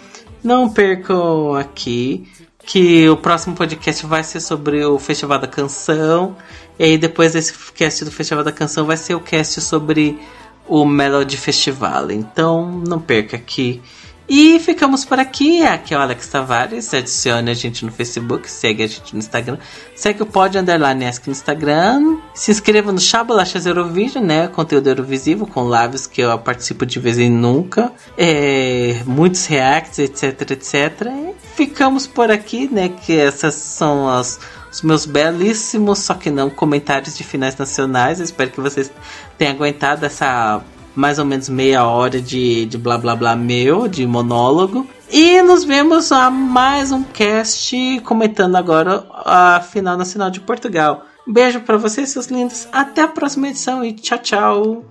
não 0.42 0.68
percam 0.68 1.54
aqui 1.54 2.26
que 2.66 3.08
o 3.08 3.16
próximo 3.16 3.54
podcast 3.54 4.04
vai 4.06 4.24
ser 4.24 4.40
sobre 4.40 4.84
o 4.84 4.98
Festival 4.98 5.38
da 5.38 5.46
Canção. 5.46 6.36
E 6.78 6.84
aí 6.84 6.98
depois 6.98 7.32
desse 7.32 7.54
cast 7.72 8.04
do 8.04 8.10
Festival 8.10 8.42
da 8.42 8.52
Canção 8.52 8.86
vai 8.86 8.96
ser 8.96 9.14
o 9.14 9.20
cast 9.20 9.60
sobre 9.60 10.18
o 10.66 10.84
Melody 10.84 11.36
Festival. 11.36 12.10
Então 12.10 12.82
não 12.86 13.00
perca 13.00 13.36
aqui. 13.36 13.80
E 14.28 14.58
ficamos 14.60 15.04
por 15.04 15.18
aqui. 15.18 15.62
Aqui 15.62 15.92
é 15.92 15.98
o 15.98 16.00
Alex 16.00 16.28
Tavares. 16.28 16.94
Adicione 16.94 17.50
a 17.50 17.54
gente 17.54 17.84
no 17.84 17.92
Facebook, 17.92 18.50
segue 18.50 18.82
a 18.82 18.86
gente 18.86 19.12
no 19.12 19.18
Instagram. 19.18 19.58
Segue 19.94 20.22
o 20.22 20.26
Pod 20.26 20.56
Underline 20.56 21.04
Ask 21.04 21.26
no 21.26 21.32
Instagram. 21.32 22.18
Se 22.34 22.50
inscreva 22.50 22.92
no 22.92 23.00
Chabolachas 23.00 23.66
Eurovision, 23.66 24.24
né? 24.24 24.48
Conteúdo 24.48 24.88
Eurovisivo 24.88 25.46
com 25.46 25.64
lábios 25.64 26.06
que 26.06 26.22
eu 26.22 26.38
participo 26.38 26.86
de 26.86 26.98
vez 26.98 27.18
em 27.18 27.30
nunca. 27.30 27.92
É, 28.16 29.02
muitos 29.04 29.44
reacts, 29.46 29.98
etc, 29.98 30.50
etc. 30.52 30.74
E 31.08 31.34
ficamos 31.54 32.06
por 32.06 32.30
aqui, 32.30 32.68
né? 32.72 32.88
Que 32.88 33.18
essas 33.18 33.54
são 33.54 34.08
as 34.08 34.40
os 34.72 34.80
meus 34.80 35.04
belíssimos, 35.04 35.98
só 35.98 36.14
que 36.14 36.30
não, 36.30 36.48
comentários 36.48 37.16
de 37.16 37.22
finais 37.22 37.56
nacionais. 37.56 38.18
Eu 38.18 38.24
espero 38.24 38.50
que 38.50 38.60
vocês 38.60 38.90
tenham 39.36 39.52
aguentado 39.52 40.06
essa 40.06 40.62
mais 40.94 41.18
ou 41.18 41.24
menos 41.24 41.48
meia 41.48 41.84
hora 41.84 42.20
de, 42.20 42.66
de 42.66 42.78
blá 42.78 42.98
blá 42.98 43.14
blá 43.14 43.36
meu, 43.36 43.86
de 43.86 44.06
monólogo. 44.06 44.86
E 45.10 45.42
nos 45.42 45.64
vemos 45.64 46.10
a 46.10 46.30
mais 46.30 46.90
um 46.90 47.02
cast 47.02 48.00
comentando 48.04 48.56
agora 48.56 49.04
a 49.10 49.60
final 49.60 49.96
nacional 49.96 50.30
de 50.30 50.40
Portugal. 50.40 51.06
Beijo 51.26 51.60
para 51.60 51.76
vocês, 51.76 52.08
seus 52.08 52.26
lindos. 52.26 52.66
Até 52.72 53.02
a 53.02 53.08
próxima 53.08 53.48
edição 53.48 53.84
e 53.84 53.92
tchau, 53.92 54.18
tchau. 54.18 54.84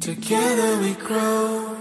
Together 0.00 0.80
we 0.80 0.96
grow. 1.06 1.71